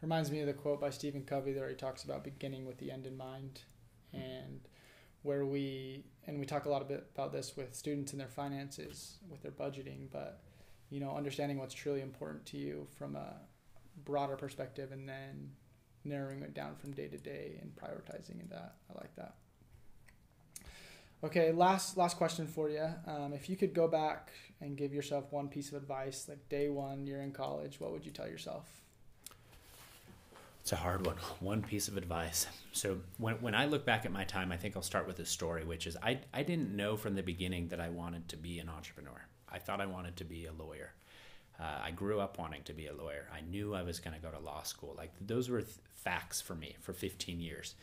Reminds 0.02 0.30
me 0.30 0.40
of 0.40 0.46
the 0.46 0.52
quote 0.52 0.80
by 0.80 0.90
stephen 0.90 1.22
covey 1.22 1.54
where 1.54 1.68
he 1.68 1.74
talks 1.74 2.02
about 2.04 2.24
beginning 2.24 2.66
with 2.66 2.78
the 2.78 2.90
end 2.90 3.06
in 3.06 3.16
mind. 3.16 3.60
Mm. 4.14 4.20
and 4.20 4.60
where 5.24 5.44
we 5.44 6.04
and 6.26 6.38
we 6.38 6.46
talk 6.46 6.66
a 6.66 6.68
lot 6.68 6.86
bit 6.88 7.06
about 7.14 7.32
this 7.32 7.56
with 7.56 7.74
students 7.74 8.12
and 8.12 8.20
their 8.20 8.28
finances 8.28 9.18
with 9.28 9.42
their 9.42 9.50
budgeting 9.50 10.06
but 10.12 10.40
you 10.90 11.00
know 11.00 11.16
understanding 11.16 11.58
what's 11.58 11.74
truly 11.74 12.00
important 12.00 12.46
to 12.46 12.56
you 12.56 12.86
from 12.96 13.16
a 13.16 13.34
broader 14.04 14.36
perspective 14.36 14.92
and 14.92 15.08
then 15.08 15.50
narrowing 16.04 16.42
it 16.42 16.54
down 16.54 16.76
from 16.76 16.92
day 16.92 17.08
to 17.08 17.16
day 17.16 17.58
and 17.60 17.74
prioritizing 17.74 18.48
that. 18.50 18.74
I 18.90 19.00
like 19.00 19.14
that. 19.16 19.34
Okay 21.22 21.52
last 21.52 21.96
last 21.96 22.18
question 22.18 22.46
for 22.46 22.68
you 22.68 22.86
um, 23.06 23.32
if 23.32 23.48
you 23.48 23.56
could 23.56 23.72
go 23.72 23.88
back 23.88 24.30
and 24.60 24.76
give 24.76 24.92
yourself 24.92 25.32
one 25.32 25.48
piece 25.48 25.70
of 25.70 25.74
advice 25.74 26.26
like 26.28 26.50
day 26.50 26.68
one 26.68 27.06
you're 27.06 27.22
in 27.22 27.32
college 27.32 27.80
what 27.80 27.92
would 27.92 28.04
you 28.04 28.12
tell 28.12 28.28
yourself 28.28 28.83
it's 30.64 30.72
a 30.72 30.76
hard 30.76 31.04
one. 31.04 31.16
One 31.40 31.60
piece 31.60 31.88
of 31.88 31.98
advice. 31.98 32.46
So 32.72 32.96
when, 33.18 33.34
when 33.42 33.54
I 33.54 33.66
look 33.66 33.84
back 33.84 34.06
at 34.06 34.12
my 34.12 34.24
time, 34.24 34.50
I 34.50 34.56
think 34.56 34.76
I'll 34.76 34.82
start 34.82 35.06
with 35.06 35.18
a 35.18 35.26
story, 35.26 35.62
which 35.62 35.86
is 35.86 35.94
I, 36.02 36.20
I 36.32 36.42
didn't 36.42 36.74
know 36.74 36.96
from 36.96 37.14
the 37.14 37.22
beginning 37.22 37.68
that 37.68 37.80
I 37.80 37.90
wanted 37.90 38.28
to 38.30 38.38
be 38.38 38.60
an 38.60 38.70
entrepreneur. 38.70 39.26
I 39.46 39.58
thought 39.58 39.82
I 39.82 39.84
wanted 39.84 40.16
to 40.16 40.24
be 40.24 40.46
a 40.46 40.52
lawyer. 40.54 40.94
Uh, 41.60 41.80
I 41.84 41.90
grew 41.90 42.18
up 42.18 42.38
wanting 42.38 42.62
to 42.62 42.72
be 42.72 42.86
a 42.86 42.94
lawyer. 42.94 43.28
I 43.30 43.42
knew 43.42 43.74
I 43.74 43.82
was 43.82 44.00
going 44.00 44.16
to 44.16 44.22
go 44.22 44.30
to 44.30 44.38
law 44.38 44.62
school. 44.62 44.94
Like 44.96 45.12
those 45.20 45.50
were 45.50 45.60
th- 45.60 45.76
facts 45.92 46.40
for 46.40 46.54
me 46.54 46.76
for 46.80 46.94
15 46.94 47.40
years. 47.40 47.74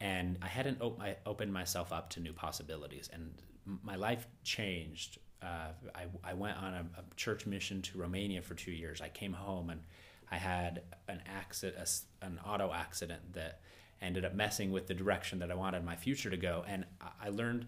And 0.00 0.38
I 0.40 0.46
hadn't 0.46 0.80
op- 0.80 1.02
I 1.02 1.16
opened 1.26 1.52
myself 1.52 1.92
up 1.92 2.08
to 2.10 2.20
new 2.20 2.32
possibilities. 2.32 3.10
And 3.12 3.34
my 3.82 3.96
life 3.96 4.26
changed. 4.42 5.18
Uh, 5.42 5.72
I, 5.94 6.06
I 6.24 6.32
went 6.32 6.56
on 6.56 6.72
a, 6.72 6.86
a 6.98 7.14
church 7.14 7.44
mission 7.44 7.82
to 7.82 7.98
Romania 7.98 8.40
for 8.40 8.54
two 8.54 8.72
years. 8.72 9.02
I 9.02 9.10
came 9.10 9.34
home 9.34 9.68
and 9.68 9.82
I 10.32 10.36
had 10.36 10.80
an 11.08 11.22
accident, 11.26 12.00
an 12.22 12.40
auto 12.44 12.72
accident 12.72 13.34
that 13.34 13.60
ended 14.00 14.24
up 14.24 14.34
messing 14.34 14.72
with 14.72 14.86
the 14.86 14.94
direction 14.94 15.38
that 15.40 15.50
I 15.50 15.54
wanted 15.54 15.84
my 15.84 15.94
future 15.94 16.30
to 16.30 16.38
go, 16.38 16.64
and 16.66 16.86
I 17.22 17.28
learned 17.28 17.66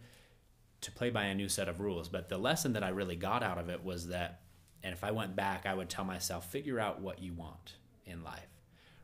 to 0.81 0.91
play 0.91 1.11
by 1.11 1.25
a 1.25 1.35
new 1.35 1.49
set 1.51 1.69
of 1.69 1.81
rules. 1.81 2.09
But 2.09 2.31
the 2.31 2.39
lesson 2.39 2.73
that 2.73 2.83
I 2.83 2.89
really 2.89 3.17
got 3.17 3.43
out 3.43 3.59
of 3.59 3.69
it 3.69 3.85
was 3.85 4.09
that, 4.09 4.41
and 4.83 4.95
if 4.95 5.05
I 5.05 5.11
went 5.11 5.37
back, 5.37 5.67
I 5.67 5.75
would 5.75 5.91
tell 5.91 6.07
myself, 6.07 6.51
figure 6.51 6.81
out 6.81 7.03
what 7.03 7.23
you 7.23 7.35
want 7.35 7.77
in 8.07 8.25
life, 8.25 8.49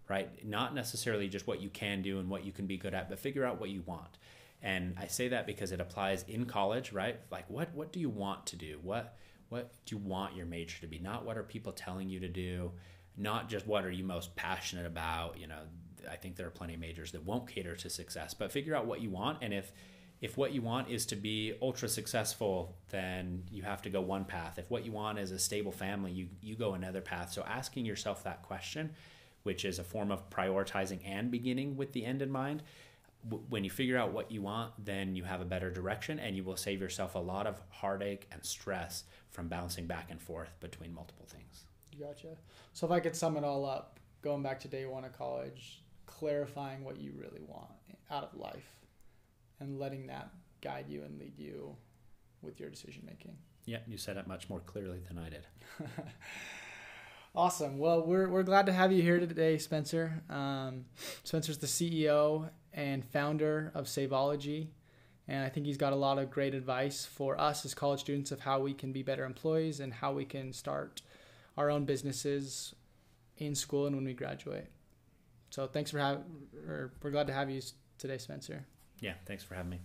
right? 0.08 0.30
Not 0.42 0.74
necessarily 0.74 1.28
just 1.28 1.46
what 1.46 1.60
you 1.60 1.68
can 1.68 2.00
do 2.00 2.18
and 2.18 2.30
what 2.30 2.46
you 2.46 2.52
can 2.52 2.66
be 2.66 2.78
good 2.78 2.94
at, 2.94 3.10
but 3.10 3.18
figure 3.18 3.44
out 3.44 3.60
what 3.60 3.68
you 3.68 3.82
want. 3.84 4.16
And 4.62 4.94
I 4.98 5.06
say 5.06 5.28
that 5.28 5.46
because 5.46 5.70
it 5.70 5.80
applies 5.80 6.24
in 6.28 6.46
college, 6.46 6.92
right? 6.92 7.20
Like, 7.30 7.48
what 7.48 7.74
what 7.74 7.92
do 7.92 8.00
you 8.00 8.08
want 8.08 8.46
to 8.46 8.56
do? 8.56 8.78
What 8.82 9.16
what 9.50 9.72
do 9.84 9.96
you 9.96 10.02
want 10.02 10.34
your 10.34 10.46
major 10.46 10.80
to 10.80 10.86
be? 10.86 10.98
Not 10.98 11.26
what 11.26 11.36
are 11.36 11.42
people 11.42 11.72
telling 11.72 12.08
you 12.08 12.20
to 12.20 12.28
do, 12.28 12.72
not 13.16 13.48
just 13.48 13.66
what 13.66 13.84
are 13.84 13.90
you 13.90 14.04
most 14.04 14.34
passionate 14.36 14.86
about. 14.86 15.38
You 15.38 15.46
know, 15.46 15.60
I 16.10 16.16
think 16.16 16.36
there 16.36 16.46
are 16.46 16.50
plenty 16.50 16.74
of 16.74 16.80
majors 16.80 17.12
that 17.12 17.24
won't 17.24 17.48
cater 17.48 17.76
to 17.76 17.90
success, 17.90 18.34
but 18.34 18.52
figure 18.52 18.74
out 18.74 18.86
what 18.86 19.00
you 19.00 19.10
want. 19.10 19.38
And 19.42 19.52
if 19.52 19.72
if 20.20 20.36
what 20.36 20.52
you 20.52 20.60
want 20.60 20.90
is 20.90 21.06
to 21.06 21.16
be 21.16 21.54
ultra 21.62 21.88
successful, 21.88 22.76
then 22.90 23.44
you 23.50 23.62
have 23.62 23.80
to 23.82 23.90
go 23.90 24.02
one 24.02 24.26
path. 24.26 24.58
If 24.58 24.70
what 24.70 24.84
you 24.84 24.92
want 24.92 25.18
is 25.18 25.30
a 25.30 25.38
stable 25.38 25.72
family, 25.72 26.12
you 26.12 26.28
you 26.40 26.56
go 26.56 26.74
another 26.74 27.00
path. 27.00 27.32
So 27.32 27.42
asking 27.42 27.86
yourself 27.86 28.24
that 28.24 28.42
question, 28.42 28.90
which 29.44 29.64
is 29.64 29.78
a 29.78 29.84
form 29.84 30.10
of 30.10 30.28
prioritizing 30.30 31.00
and 31.04 31.30
beginning 31.30 31.76
with 31.76 31.92
the 31.92 32.04
end 32.04 32.20
in 32.22 32.30
mind, 32.30 32.62
when 33.48 33.64
you 33.64 33.70
figure 33.70 33.98
out 33.98 34.12
what 34.12 34.30
you 34.30 34.42
want, 34.42 34.72
then 34.82 35.14
you 35.14 35.24
have 35.24 35.40
a 35.40 35.44
better 35.44 35.70
direction 35.70 36.18
and 36.18 36.36
you 36.36 36.44
will 36.44 36.56
save 36.56 36.80
yourself 36.80 37.14
a 37.14 37.18
lot 37.18 37.46
of 37.46 37.60
heartache 37.68 38.26
and 38.32 38.44
stress 38.44 39.04
from 39.30 39.48
bouncing 39.48 39.86
back 39.86 40.10
and 40.10 40.20
forth 40.20 40.58
between 40.60 40.94
multiple 40.94 41.26
things. 41.28 41.64
Gotcha. 42.00 42.28
So 42.72 42.86
if 42.86 42.92
I 42.92 43.00
could 43.00 43.14
sum 43.14 43.36
it 43.36 43.44
all 43.44 43.66
up, 43.66 44.00
going 44.22 44.42
back 44.42 44.60
to 44.60 44.68
day 44.68 44.86
one 44.86 45.04
of 45.04 45.16
college, 45.16 45.82
clarifying 46.06 46.82
what 46.82 46.98
you 46.98 47.12
really 47.16 47.42
want 47.46 47.70
out 48.10 48.24
of 48.24 48.38
life 48.38 48.74
and 49.60 49.78
letting 49.78 50.06
that 50.06 50.30
guide 50.62 50.86
you 50.88 51.02
and 51.02 51.18
lead 51.18 51.38
you 51.38 51.76
with 52.42 52.58
your 52.58 52.70
decision 52.70 53.02
making. 53.06 53.36
Yeah, 53.66 53.78
you 53.86 53.98
said 53.98 54.16
it 54.16 54.26
much 54.26 54.48
more 54.48 54.60
clearly 54.60 55.00
than 55.06 55.18
I 55.18 55.28
did. 55.28 55.46
awesome. 57.34 57.78
Well, 57.78 58.06
we're, 58.06 58.28
we're 58.28 58.42
glad 58.42 58.66
to 58.66 58.72
have 58.72 58.92
you 58.92 59.02
here 59.02 59.20
today, 59.20 59.58
Spencer. 59.58 60.22
Um, 60.30 60.86
Spencer's 61.22 61.58
the 61.58 61.66
CEO 61.66 62.48
and 62.72 63.04
founder 63.04 63.70
of 63.74 63.88
Saveology. 63.88 64.70
And 65.28 65.44
I 65.44 65.48
think 65.48 65.66
he's 65.66 65.76
got 65.76 65.92
a 65.92 65.96
lot 65.96 66.18
of 66.18 66.30
great 66.30 66.54
advice 66.54 67.04
for 67.04 67.40
us 67.40 67.64
as 67.64 67.74
college 67.74 68.00
students 68.00 68.32
of 68.32 68.40
how 68.40 68.60
we 68.60 68.74
can 68.74 68.92
be 68.92 69.02
better 69.02 69.24
employees 69.24 69.78
and 69.78 69.92
how 69.92 70.12
we 70.12 70.24
can 70.24 70.52
start 70.52 71.02
our 71.60 71.70
own 71.70 71.84
businesses 71.84 72.74
in 73.36 73.54
school 73.54 73.86
and 73.86 73.94
when 73.94 74.06
we 74.06 74.14
graduate. 74.14 74.68
So 75.50 75.66
thanks 75.66 75.90
for 75.90 75.98
having, 75.98 76.24
or 76.66 76.92
we're 77.02 77.10
glad 77.10 77.26
to 77.26 77.34
have 77.34 77.50
you 77.50 77.60
today, 77.98 78.16
Spencer. 78.16 78.64
Yeah, 78.98 79.12
thanks 79.26 79.44
for 79.44 79.54
having 79.54 79.70
me. 79.70 79.80